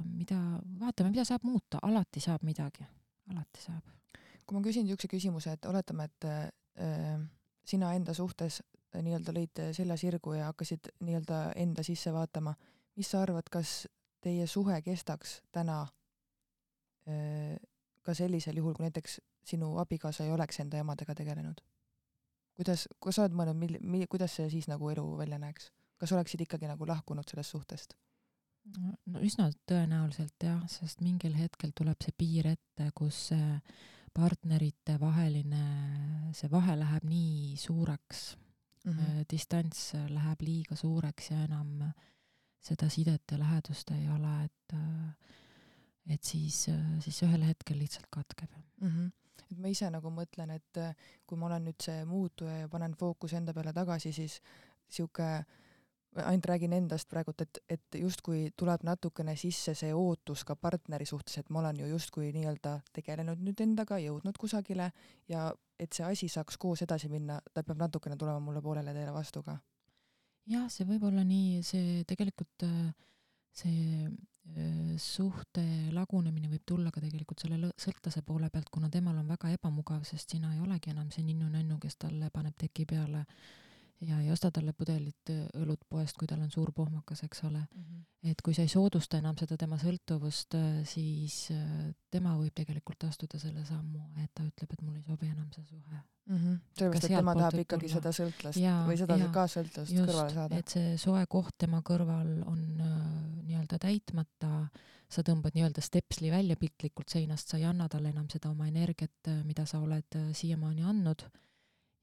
[0.05, 0.39] mida,
[0.81, 2.87] vaatame, mida saab muuta, alati saab midagi,
[3.31, 3.83] alati saab.
[4.47, 7.19] kui ma küsin niisuguse küsimuse, et oletame, et äh,
[7.67, 8.63] sina enda suhtes
[8.95, 12.55] nii-öelda lõid selja sirgu ja hakkasid nii-öelda enda sisse vaatama,
[12.97, 13.89] mis sa arvad, kas
[14.27, 15.85] teie suhe kestaks täna
[17.07, 17.55] äh,
[18.03, 21.63] ka sellisel juhul, kui näiteks sinu abikaasa ei oleks enda emadega tegelenud?
[22.57, 25.71] kuidas, kas sa oled mõelnud, mil-, mi-, kuidas see siis nagu elu välja näeks?
[26.01, 27.97] kas oleksid ikkagi nagu lahkunud sellest suhtest?
[29.07, 33.29] no üsna tõenäoliselt jah, sest mingil hetkel tuleb see piir ette, kus
[34.17, 35.63] partnerite vaheline,
[36.35, 39.25] see vahe läheb nii suureks mm, -hmm.
[39.31, 41.93] distants läheb liiga suureks ja enam
[42.67, 44.77] seda sidet ja lähedust ei ole, et
[46.15, 46.67] et siis,
[47.03, 48.89] siis ühel hetkel lihtsalt katkeb mm.
[48.89, 49.15] -hmm
[49.47, 50.79] et ma ise nagu mõtlen, et
[51.27, 54.41] kui ma olen nüüd see muutuja ja panen fookuse enda peale tagasi, siis
[54.91, 55.45] sihuke äh,
[56.25, 61.39] ainult räägin endast praegult, et, et justkui tuleb natukene sisse see ootus ka partneri suhtes,
[61.39, 64.91] et ma olen ju justkui nii-öelda tegelenud nüüd endaga, jõudnud kusagile
[65.29, 65.49] ja
[65.79, 69.43] et see asi saaks koos edasi minna, ta peab natukene tulema mulle poolele teele vastu
[69.43, 69.59] ka.
[70.47, 72.65] Jah, see võib olla nii, see tegelikult
[73.57, 74.09] see
[75.03, 80.05] suhte lagunemine võib tulla ka tegelikult selle sõltlase poole pealt, kuna temal on väga ebamugav,
[80.07, 83.25] sest sina ei olegi enam see ninnu-nännu, kes talle paneb teki peale.
[83.27, 83.66] äh,
[84.01, 87.59] ja ei osta talle pudelit äh, õlut poest, kui tal on suur pohmakas, eks ole
[87.59, 87.83] mm.
[87.83, 88.31] -hmm.
[88.31, 93.05] et kui sa ei soodusta enam seda tema sõltuvust, äh, siis äh, tema võib tegelikult
[93.09, 96.59] astuda selle sammu, et ta ütleb, et mul ei sobi enam see suhe mm -hmm..
[96.79, 97.95] sellepärast, et tema tahab ikkagi tulla.
[97.95, 100.59] seda sõltlast ja, või seda kaassõltlust kõrvale saada.
[100.59, 102.63] et see soe koht tema kõrval on
[103.47, 104.69] nii-öelda täitmata,
[105.09, 109.33] sa tõmbad nii-öelda stepsli välja piltlikult seinast, sa ei anna talle enam seda oma energiat,
[109.45, 111.23] mida sa oled siiamaani andnud.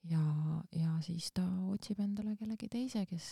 [0.10, 0.24] Ja,
[0.72, 3.28] ja siis ta otsib endale kellegi teise, kes,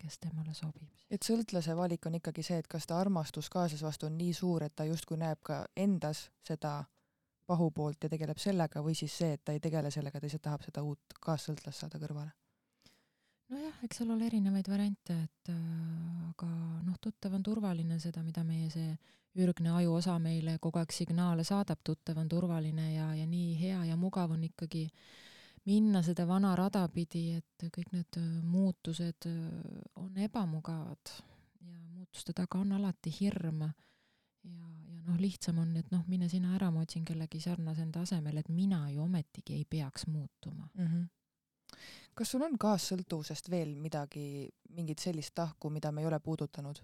[0.00, 0.88] kes temale sobib.
[1.10, 4.64] et sõltlase valik on ikkagi see, et kas ta armastus kaaslase vastu on nii suur,
[4.64, 6.80] et ta justkui näeb ka endas seda
[7.48, 10.66] pahupoolt ja tegeleb sellega või siis see, et ta ei tegele sellega, ta lihtsalt tahab
[10.66, 12.34] seda uut kaassõltlast saada kõrvale?
[13.48, 15.60] nojah, eks seal ole erinevaid variante, et äh,
[16.28, 16.48] aga
[16.84, 18.90] noh, tuttav on turvaline, seda, mida meie see
[19.38, 23.96] ürgne ajuosa meile kogu aeg signaale saadab, tuttav on turvaline ja, ja nii hea ja
[23.96, 24.88] mugav on ikkagi
[25.68, 29.36] minna seda vana rada pidi, et kõik need äh, muutused äh,
[30.00, 31.12] on ebamugavad
[31.60, 33.62] ja muutuste taga on alati hirm.
[33.62, 38.02] ja, ja noh, lihtsam on, et noh, mine sina ära, ma otsin kellegi sarnase enda
[38.06, 40.86] asemel, et mina ju ometigi ei peaks muutuma mm.
[40.86, 41.06] -hmm
[42.18, 46.80] kas sul on kaassõltuvusest veel midagi, mingit sellist tahku, mida me ei ole puudutanud?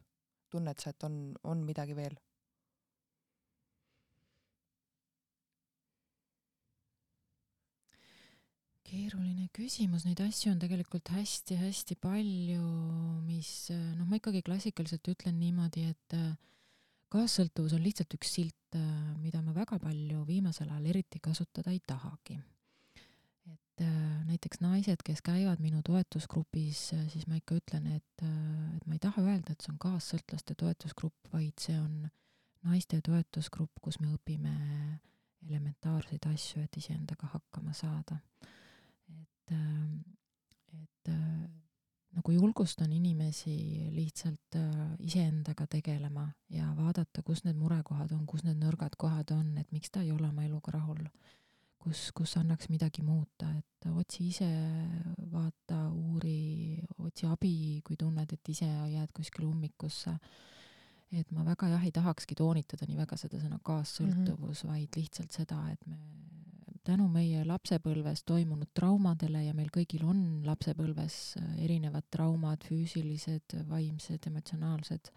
[0.55, 1.16] tunned sa, et on,
[1.50, 2.14] on midagi veel?
[8.95, 12.62] Keeruline küsimus, neid asju on tegelikult hästi-hästi palju,
[13.26, 16.18] mis noh, ma ikkagi klassikaliselt ütlen niimoodi, et
[17.14, 18.78] kaassõltuvus on lihtsalt üks silt,
[19.22, 22.38] mida ma väga palju viimasel ajal eriti kasutada ei tahagi
[23.74, 23.84] et
[24.28, 29.24] näiteks naised, kes käivad minu toetusgrupis, siis ma ikka ütlen, et, et ma ei taha
[29.24, 32.05] öelda, et see on kaassõltlaste toetusgrupp, vaid see on
[32.64, 34.55] naiste toetusgrupp, kus me õpime
[35.49, 38.20] elementaarseid asju, et iseendaga hakkama saada.
[39.53, 41.11] Et, et
[42.14, 44.57] nagu julgustan inimesi lihtsalt
[45.03, 49.90] iseendaga tegelema ja vaadata, kus need murekohad on, kus need nõrgad kohad on, et miks
[49.90, 51.03] ta ei ole oma eluga rahul
[51.84, 54.49] kus, kus annaks midagi muuta, et otsi ise,
[55.32, 60.16] vaata, uuri, otsi abi, kui tunned, et ise jääd kuskile ummikusse.
[61.14, 64.70] et ma väga jah, ei tahakski toonitada nii väga seda sõna kaassõltuvus mm, -hmm.
[64.72, 65.99] vaid lihtsalt seda, et me
[66.85, 71.16] tänu meie lapsepõlves toimunud traumadele ja meil kõigil on lapsepõlves
[71.64, 75.11] erinevad traumad, füüsilised, vaimsed, emotsionaalsed,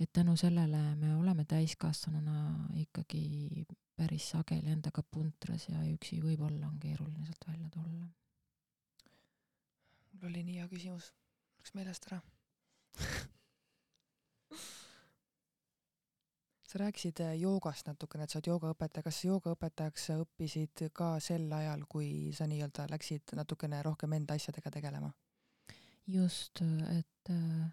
[0.00, 3.64] et tänu sellele me oleme täiskasvanuna ikkagi
[3.96, 8.08] päris sageli endaga puntras ja üksi võib-olla on keeruline sealt välja tulla.
[10.12, 11.12] mul oli nii hea küsimus,
[11.58, 12.20] läks meelest ära
[16.74, 21.46] sa rääkisid äh, joogast natukene, et sa oled joogaõpetaja, kas joogaõpetajaks sa õppisid ka sel
[21.54, 25.12] ajal, kui sa nii-öelda läksid natukene rohkem enda asjadega tegelema?
[26.10, 26.60] just,
[26.92, 27.70] et äh,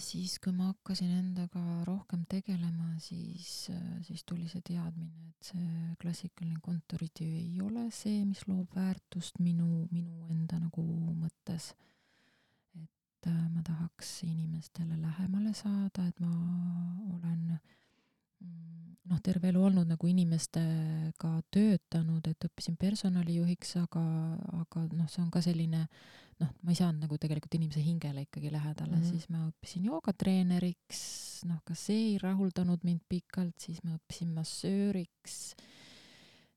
[0.00, 5.96] siis, kui ma hakkasin endaga rohkem tegelema, siis, äh, siis tuli see teadmine, et see
[6.00, 10.86] klassikaline kontoritöö ei ole see, mis loob väärtust minu, minu enda nagu
[11.18, 11.74] mõttes.
[13.26, 16.30] Et äh, ma tahaks inimestele lähemale saada, et ma
[17.16, 17.56] olen
[18.40, 24.04] mm, noh, terve elu olnud nagu inimestega töötanud, et õppisin personalijuhiks, aga,
[24.62, 25.98] aga noh, see on ka selline äh,
[26.42, 29.10] noh, ma ei saanud nagu tegelikult inimese hingele ikkagi lähedale mm, -hmm.
[29.10, 31.00] siis ma õppisin joogatreeneriks,
[31.48, 35.56] noh, ka see ei rahuldanud mind pikalt, siis ma õppisin massööriks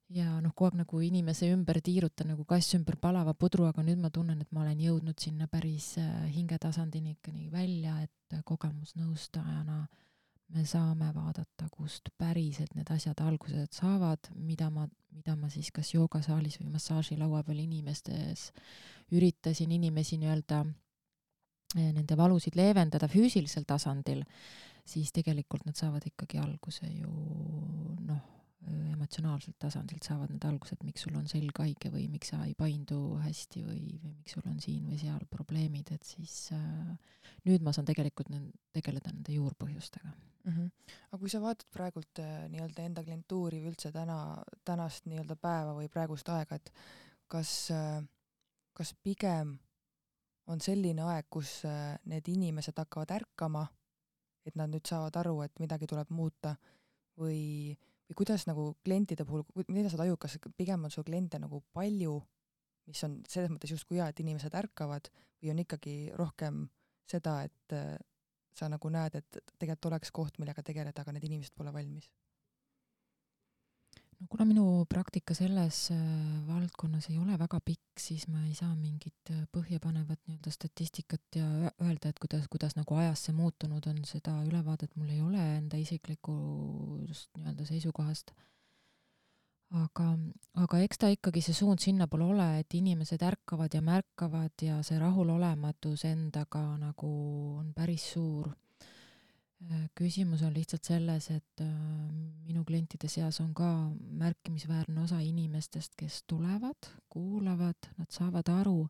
[0.09, 4.01] ja noh, kogu aeg nagu inimese ümber tiirutan nagu kass ümber palava pudru, aga nüüd
[4.01, 9.97] ma tunnen, et ma olen jõudnud sinna päris äh, hingetasandini ikkagi välja, et kogemusnõustajana äh,
[10.55, 15.93] me saame vaadata, kust päriselt need asjad algused saavad, mida ma, mida ma siis kas
[15.93, 18.49] joogasaalis või massaažilaua peal inimestes
[19.13, 24.23] üritasin inimesi nii-öelda eh, nende valusid leevendada füüsilisel tasandil,
[24.89, 27.13] siis tegelikult nad saavad ikkagi alguse ju
[28.09, 28.25] noh,
[28.93, 32.99] emotsionaalselt tasandilt saavad need algused, miks sul on selg haige või miks sa ei paindu
[33.23, 37.15] hästi või, või miks sul on siin või seal probleemid, et siis äh,
[37.47, 38.31] nüüd ma saan tegelikult
[38.75, 40.53] tegeleda nende juurpõhjustega mm.
[40.53, 40.93] -hmm.
[41.09, 44.19] aga kui sa vaatad praegult äh, nii-öelda enda klientuuri või üldse täna,
[44.65, 46.71] tänast nii-öelda päeva või praegust aega, et
[47.27, 48.03] kas äh,,
[48.79, 49.57] kas pigem
[50.49, 53.65] on selline aeg, kus äh, need inimesed hakkavad ärkama,
[54.47, 56.55] et nad nüüd saavad aru, et midagi tuleb muuta
[57.19, 57.75] või,
[58.09, 62.15] või kuidas nagu klientide puhul, mida sa tajud, kas pigem on sul kliente nagu palju,
[62.89, 66.63] mis on selles mõttes justkui hea, et inimesed ärkavad, või on ikkagi rohkem
[67.09, 67.93] seda, et äh,
[68.55, 72.09] sa nagu näed, et tegelikult oleks koht, millega tegeleda, aga need inimesed pole valmis?
[74.19, 75.99] No kuna minu praktika selles äh,
[76.47, 81.47] valdkonnas ei ole väga pikk, siis ma ei saa mingit äh, põhjapanevat nii-öelda statistikat ja
[81.81, 85.79] öelda, et kuidas, kuidas nagu ajas see muutunud on, seda ülevaadet mul ei ole enda
[85.79, 88.35] isiklikust nii-öelda seisukohast
[89.77, 90.05] aga,
[90.63, 94.99] aga eks ta ikkagi see suund sinnapoole ole, et inimesed ärkavad ja märkavad ja see
[95.01, 97.11] rahulolematus endaga nagu
[97.59, 98.49] on päris suur.
[99.59, 101.67] Äh, küsimus on lihtsalt selles, et äh,
[102.47, 103.67] minu klientide seas on ka
[104.21, 108.85] märkimisväärne osa inimestest, kes tulevad, kuulavad, nad saavad aru,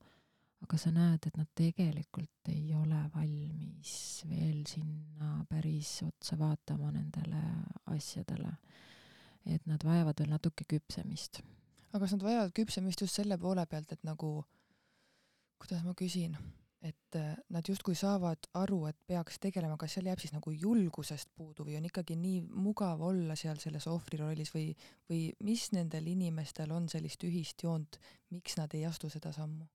[0.62, 3.96] aga sa näed, et nad tegelikult ei ole valmis
[4.30, 7.42] veel sinna päris otsa vaatama nendele
[7.96, 8.54] asjadele.
[9.46, 11.42] et nad vajavad veel natuke küpsemist.
[11.90, 14.46] aga kas nad vajavad küpsemist just selle poole pealt, et nagu,
[15.58, 16.38] kuidas ma küsin
[16.82, 21.32] et äh, nad justkui saavad aru, et peaks tegelema, kas seal jääb siis nagu julgusest
[21.36, 24.70] puudu või on ikkagi nii mugav olla seal selles ohvri rollis või,
[25.10, 28.00] või mis nendel inimestel on sellist ühist joont,
[28.32, 29.68] miks nad ei astu seda sammu?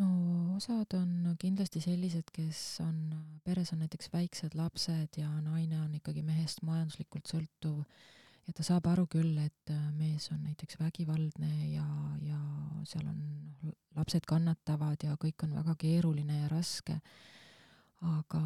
[0.00, 0.08] no
[0.56, 2.96] osad on kindlasti sellised, kes on,
[3.44, 7.84] peres on näiteks väiksed lapsed ja naine on ikkagi mehest majanduslikult sõltuv
[8.46, 11.86] ja ta saab aru küll, et äh, mees on näiteks vägivaldne ja,
[12.22, 12.40] ja
[12.88, 13.20] seal on
[13.62, 16.98] noh, lapsed kannatavad ja kõik on väga keeruline ja raske,
[18.04, 18.42] aga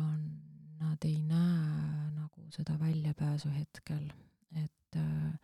[0.78, 4.08] nad ei näe nagu seda väljapääsu hetkel,
[4.54, 5.36] et äh,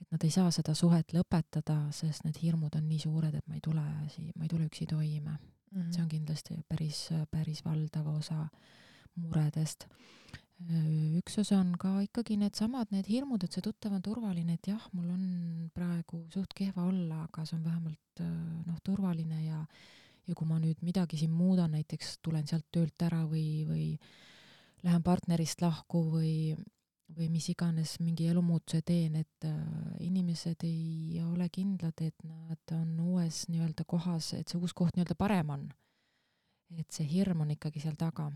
[0.00, 3.58] et nad ei saa seda suhet lõpetada, sest need hirmud on nii suured, et ma
[3.58, 3.84] ei tule
[4.14, 5.82] sii-, ma ei tule üksi toime mm.
[5.82, 5.92] -hmm.
[5.92, 8.48] see on kindlasti päris, päris valdav osa
[9.14, 9.86] muredest
[11.20, 14.82] üks osa on ka ikkagi needsamad, need hirmud, et see tuttav on turvaline, et jah,
[14.92, 15.24] mul on
[15.74, 18.22] praegu suht kehva olla, aga see on vähemalt
[18.66, 19.64] noh, turvaline ja
[20.28, 23.86] ja kui ma nüüd midagi siin muudan, näiteks tulen sealt töölt ära või, või
[24.86, 26.34] lähen partnerist lahku või,
[27.16, 29.56] või mis iganes mingi elumuutuse teen, et äh,
[30.06, 35.18] inimesed ei ole kindlad, et nad on uues nii-öelda kohas, et see uus koht nii-öelda
[35.18, 35.68] parem on.
[36.78, 38.28] et see hirm on ikkagi seal taga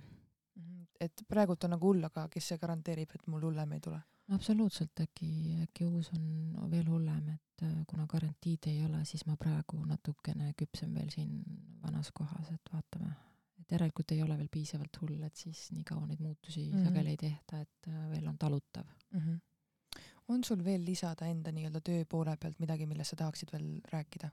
[1.05, 4.01] et praegult on nagu hull, aga kes see garanteerib, et mul hullem ei tule?
[4.33, 5.29] absoluutselt, äkki,
[5.63, 10.53] äkki uus on veel hullem, et äh, kuna garantiid ei ole, siis ma praegu natukene
[10.57, 11.43] küpsen veel siin
[11.83, 13.13] vanas kohas, et vaatame.
[13.61, 16.85] et järelikult ei ole veel piisavalt hull, et siis nii kaua neid muutusi mm -hmm.
[16.85, 19.21] sageli ei tehta, et äh, veel on talutav mm.
[19.21, 20.01] -hmm.
[20.29, 24.31] on sul veel lisada enda nii-öelda töö poole pealt midagi, millest sa tahaksid veel rääkida?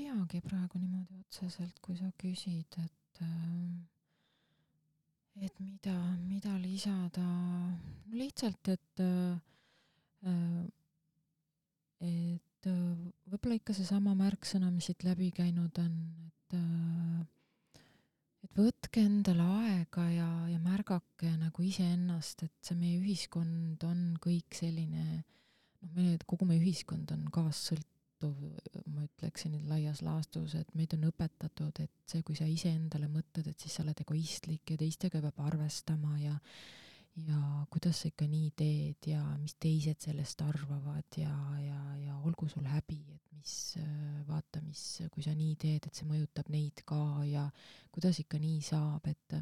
[0.00, 3.70] Teagi praegu niimoodi otseselt, kui sa küsid, et äh,
[5.44, 5.94] et mida,
[6.24, 7.26] mida lisada,
[8.12, 9.36] lihtsalt, et äh,
[12.00, 15.94] et võib-olla ikka seesama märksõna, mis siit läbi käinud on,
[16.28, 16.56] et
[18.44, 24.56] et võtke endale aega ja, ja märgake nagu iseennast, et see meie ühiskond on kõik
[24.56, 25.22] selline,
[25.80, 27.89] noh, meie, kogu meie ühiskond on kaassõlt-,
[28.20, 33.46] sõltuv, ma ütleksin laias laastus, et meid on õpetatud, et see, kui sa iseendale mõtled,
[33.48, 36.36] et siis sa oled egoistlik ja teistega peab arvestama ja
[37.26, 42.48] ja kuidas sa ikka nii teed ja mis teised sellest arvavad ja, ja, ja olgu
[42.48, 43.76] sul häbi, et mis,
[44.28, 47.48] vaata, mis, kui sa nii teed, et see mõjutab neid ka ja
[47.90, 49.36] kuidas ikka nii saab, et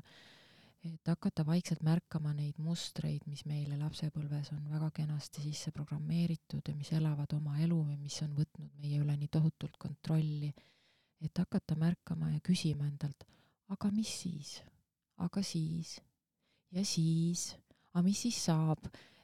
[0.87, 6.74] et hakata vaikselt märkama neid mustreid, mis meile lapsepõlves on väga kenasti sisse programmeeritud ja
[6.79, 10.53] mis elavad oma elu või mis on võtnud meie üle nii tohutult kontrolli,
[11.24, 13.26] et hakata märkama ja küsima endalt,
[13.74, 14.59] aga mis siis,
[15.18, 15.99] aga siis?
[16.70, 17.55] Ja siis,
[17.95, 18.83] aga mis siis saab,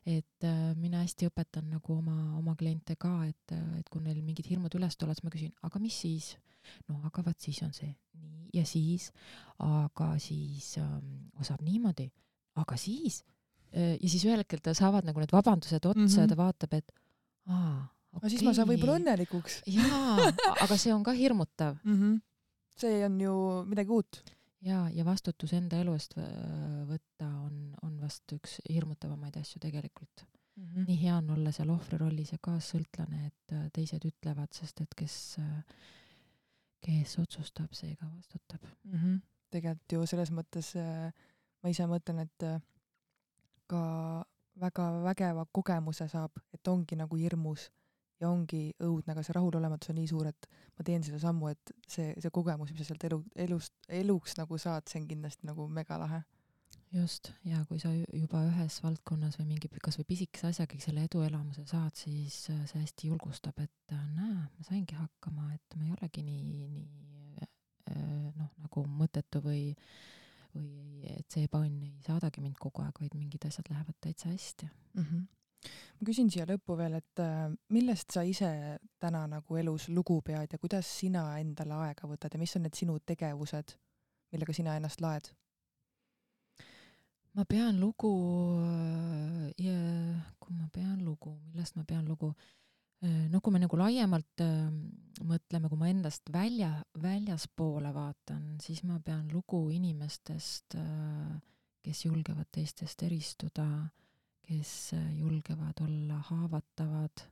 [0.09, 4.49] et äh, mina hästi õpetan nagu oma, oma kliente ka, et, et kui neil mingid
[4.49, 6.35] hirmud üles tulevad, siis ma küsin, aga mis siis?
[6.89, 9.11] No aga vaat siis on see nii ja siis,
[9.62, 12.07] aga siis ähm, saab niimoodi,
[12.61, 13.23] aga siis
[13.75, 16.21] äh, ja siis ühel hetkel ta saavad nagu need vabandused otsa mm -hmm.
[16.21, 16.93] ja ta vaatab, et
[17.47, 18.31] aa, okei okay..
[18.31, 19.62] siis ma saan võib-olla õnnelikuks.
[19.67, 20.31] jaa,
[20.65, 21.99] aga see on ka hirmutav mm.
[21.99, 22.21] -hmm.
[22.77, 23.35] see on ju
[23.67, 24.23] midagi uut.
[24.61, 26.15] jaa, ja vastutus enda elu eest
[26.89, 30.25] võtta on, on vast üks hirmutavamaid asju tegelikult
[30.57, 30.65] mm.
[30.65, 30.85] -hmm.
[30.87, 34.95] nii hea on olla seal ohvri rollis ja kaassõltlane, et äh, teised ütlevad, sest et
[34.97, 35.65] kes äh,
[36.85, 38.99] kes otsustab, see ka vastutab mm.
[38.99, 39.20] -hmm.
[39.51, 41.12] tegelikult ju selles mõttes äh,
[41.62, 42.61] ma ise mõtlen, et äh,
[43.70, 43.85] ka
[44.61, 47.70] väga vägeva kogemuse saab, et ongi nagu hirmus
[48.20, 51.72] ja ongi õudne, aga see rahulolematus on nii suur, et ma teen selle sammu, et
[51.89, 55.66] see, see kogemus, mis sa sealt elu, elust, eluks nagu saad, see on kindlasti nagu
[55.68, 56.22] megalahe
[56.95, 61.95] just, ja kui sa juba ühes valdkonnas või mingi kasvõi pisikese asjagi selle eduelamuse saad,
[61.99, 66.25] siis äh, see hästi julgustab, et äh, näe, ma saingi hakkama, et ma ei olegi
[66.27, 68.03] nii, nii äh,
[68.39, 69.71] noh, nagu mõttetu või
[70.55, 74.69] või et see ebaõnn ei saadagi mind kogu aeg, vaid mingid asjad lähevad täitsa hästi
[74.69, 75.03] mm.
[75.03, 75.73] -hmm.
[75.99, 77.23] ma küsin siia lõppu veel, et
[77.75, 82.39] millest sa ise täna nagu elus lugu pead ja kuidas sina endale aega võtad ja
[82.39, 83.75] mis on need sinu tegevused,
[84.31, 85.33] millega sina ennast laed?
[87.35, 88.11] Ma pean lugu
[89.59, 89.78] ja
[90.39, 92.30] kui ma pean lugu, millest ma pean lugu,
[93.30, 94.70] no kui me nagu laiemalt äh,
[95.26, 96.70] mõtleme, kui ma endast välja,
[97.03, 101.35] väljaspoole vaatan, siis ma pean lugu inimestest äh,,
[101.85, 103.66] kes julgevad teistest eristuda,
[104.45, 107.26] kes äh, julgevad olla haavatavad,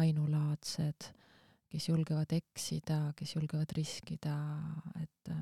[0.00, 1.10] ainulaadsed,
[1.70, 4.36] kes julgevad eksida, kes julgevad riskida,
[5.02, 5.34] et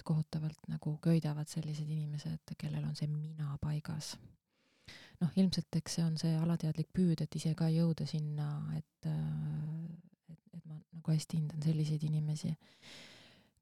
[0.00, 4.16] äh, kohutavalt nagu köidavad sellised inimesed, kellel on see mina paigas
[5.20, 8.48] noh, ilmselt eks see on see alateadlik püüd, et ise ka jõuda sinna,
[8.78, 12.54] et, et, et ma nagu hästi hindan selliseid inimesi.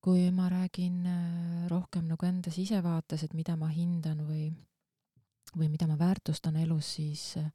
[0.01, 4.47] kui ma räägin äh, rohkem nagu enda sisevaates, et mida ma hindan või,
[5.57, 7.51] või mida ma väärtustan elus, siis äh,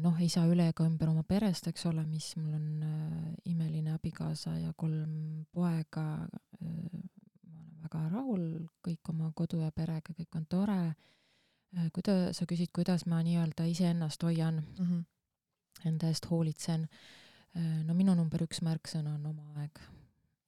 [0.00, 3.92] noh, ei saa üle ega ümber oma perest, eks ole, mis mul on äh, imeline
[3.92, 6.08] abikaasa ja kolm poega
[6.62, 7.06] äh,.
[7.88, 10.80] Väga rahul kõik oma kodu ja perega, kõik on tore.
[11.76, 14.62] Äh, kuida-, sa küsid, kuidas ma nii-öelda iseennast hoian.
[14.78, 15.04] Mm, -hmm.
[15.84, 16.88] enda eest hoolitsen.
[17.56, 19.80] Äh, no minu number üks märksõna on oma aeg.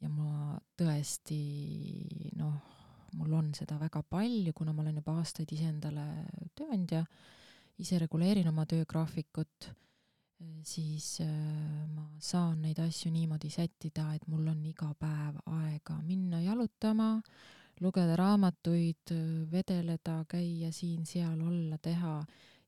[0.01, 1.41] Ja ma tõesti
[2.37, 2.55] noh,
[3.13, 6.07] mul on seda väga palju, kuna ma olen juba aastaid iseendale
[6.55, 7.05] tööandja,
[7.79, 9.71] ise reguleerin oma töögraafikut,
[10.65, 11.21] siis
[11.95, 17.15] ma saan neid asju niimoodi sättida, et mul on iga päev aega minna jalutama,
[17.81, 19.13] lugeda raamatuid,
[19.53, 22.15] vedeleda, käia siin-seal, olla, teha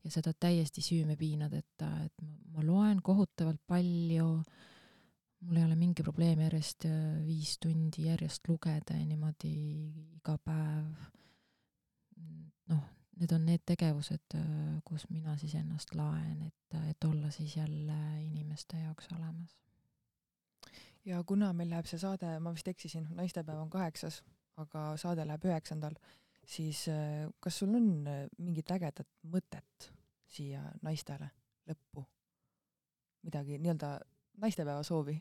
[0.04, 4.28] ja seda täiesti süümepiinadeta, et ma, ma loen kohutavalt palju,
[5.42, 6.96] mul ei ole mingi probleem järjest äh,
[7.26, 9.52] viis tundi järjest lugeda ja niimoodi
[10.18, 10.90] iga päev.
[12.72, 12.82] noh,
[13.20, 14.44] need on need tegevused, äh,
[14.84, 19.56] kus mina siis ennast laen, et, et olla siis jälle inimeste jaoks olemas.
[21.04, 24.22] ja kuna meil läheb see saade, ma vist eksisin, naistepäev on kaheksas
[24.60, 25.96] aga saade läheb üheksandal,
[26.48, 29.92] siis äh, kas sul on äh, mingit ägedat mõtet
[30.32, 31.30] siia naistele
[31.68, 32.06] lõppu?
[33.22, 33.88] midagi nii-öelda
[34.42, 35.14] naistepäeva soovi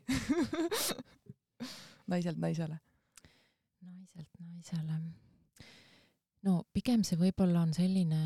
[2.11, 2.79] naiselt naisele?
[3.81, 5.01] naiselt naisele.
[6.47, 8.21] No pigem see võib-olla on selline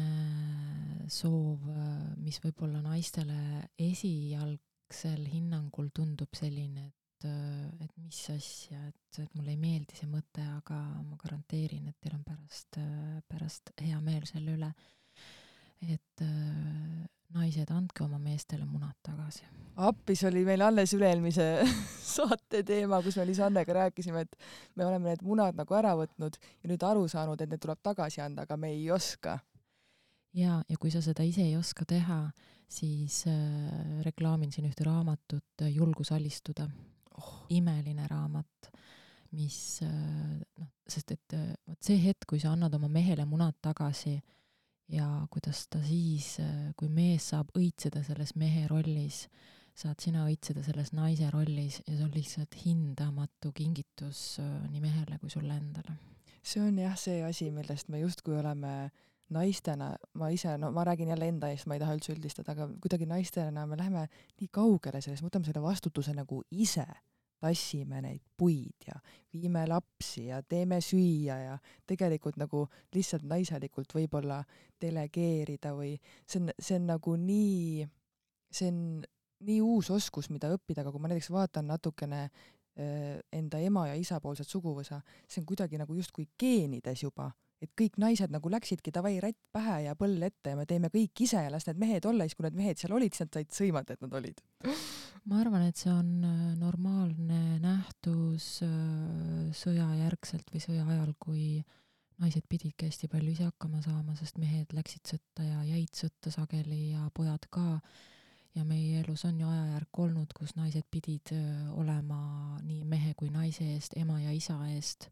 [1.11, 1.66] soov,
[2.22, 9.53] mis võib-olla naistele esialgsel hinnangul tundub selline, et äh, et mis asja, et, et mulle
[9.53, 14.26] ei meeldi see mõte, aga ma garanteerin, et teil on pärast, äh, pärast hea meel
[14.30, 14.72] selle üle.
[15.86, 17.03] et äh,
[17.36, 19.46] naised, andke oma meestele munad tagasi.
[19.76, 21.46] appi, see oli meil alles üle-eelmise
[22.16, 24.38] saate teema, kus me Lisannega rääkisime, et
[24.80, 28.24] me oleme need munad nagu ära võtnud ja nüüd aru saanud, et need tuleb tagasi
[28.24, 29.40] anda, aga me ei oska.
[30.34, 32.22] ja, ja kui sa seda ise ei oska teha,
[32.72, 36.70] siis äh, reklaamin siin ühte raamatut Julgus alistuda
[37.20, 37.46] oh.
[37.50, 38.72] imeline raamat,
[39.36, 43.60] mis äh, noh, sest et äh, vot see hetk, kui sa annad oma mehele munad
[43.62, 44.16] tagasi
[44.92, 49.26] ja kuidas ta siis, äh, kui mees saab õitseda selles mehe rollis,
[49.76, 54.38] saad sina õitseda selles naise rollis ja see on lihtsalt hindamatu kingitus
[54.72, 55.98] nii mehele kui sulle endale.
[56.46, 58.92] see on jah see asi, millest me justkui oleme
[59.34, 62.68] naistena, ma ise, no ma räägin jälle enda eest, ma ei taha üldse üldistada, aga
[62.82, 64.06] kuidagi naistena me läheme
[64.40, 66.86] nii kaugele selles, võtame selle vastutuse nagu ise,
[67.46, 68.98] tassime neid puid ja
[69.34, 72.66] viime lapsi ja teeme süüa ja tegelikult nagu
[72.96, 74.41] lihtsalt naiselikult võib-olla
[74.82, 77.86] delegeerida või see on, see on nagu nii,
[78.51, 78.82] see on
[79.46, 83.97] nii uus oskus, mida õppida, aga kui ma näiteks vaatan natukene äh, enda ema ja
[84.00, 87.30] isa poolset suguvõsa, see on kuidagi nagu justkui geenides juba
[87.66, 91.25] et kõik naised nagu läksidki davai rätt pähe ja põll ette ja me teeme kõik
[91.25, 93.51] ise ja las need mehed olla, siis kui need mehed seal olid, siis nad said
[93.55, 94.43] sõimata, et nad olid.
[95.29, 101.47] ma arvan, et see on äh, normaalne nähtus äh, sõjajärgselt või sõja ajal, kui
[102.21, 106.92] naised pididki hästi palju ise hakkama saama, sest mehed läksid sõtta ja jäid sõtta sageli
[106.93, 107.79] ja pojad ka.
[108.55, 113.29] ja meie elus on ju ajajärk olnud, kus naised pidid äh, olema nii mehe kui
[113.29, 115.09] naise eest, ema ja isa eest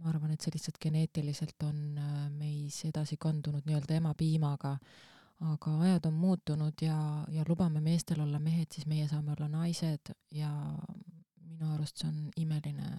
[0.00, 4.76] ma arvan, et see lihtsalt geneetiliselt on äh, meis edasi kandunud nii-öelda emapiimaga,
[5.52, 6.98] aga ajad on muutunud ja,
[7.32, 10.12] ja lubame meestel olla mehed, siis meie saame olla naised.
[10.32, 10.50] Ja
[11.56, 12.90] minu arust see on imeline,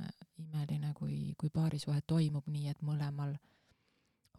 [0.42, 3.36] imeline, kui, kui paarisuhe toimub nii, et mõlemal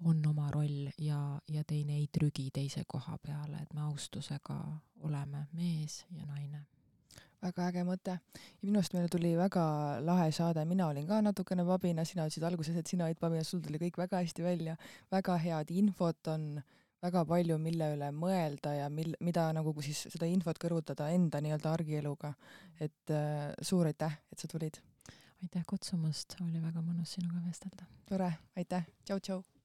[0.07, 1.21] on oma roll ja,
[1.51, 4.59] ja teine ei trügi teise koha peale, et me austusega
[5.07, 6.67] oleme mees ja naine
[7.45, 8.17] väga äge mõte.
[8.35, 9.65] ja minu arust meile tuli väga
[10.05, 13.63] lahe saade, mina olin ka natukene pabina, sina ütlesid alguses, et sina olid pabinas, sul
[13.65, 14.77] tuli kõik väga hästi välja,
[15.15, 16.49] väga head infot on,
[17.03, 21.75] väga palju, mille üle mõelda ja mil-, mida nagu siis seda infot kõrvutada enda nii-öelda
[21.77, 22.35] argieluga.
[22.81, 24.81] et äh, suur aitäh, et sa tulid!
[25.43, 27.87] aitäh kutsumast, oli väga mõnus sinuga vestelda!
[28.09, 29.58] tore, aitäh, tšau-tšau!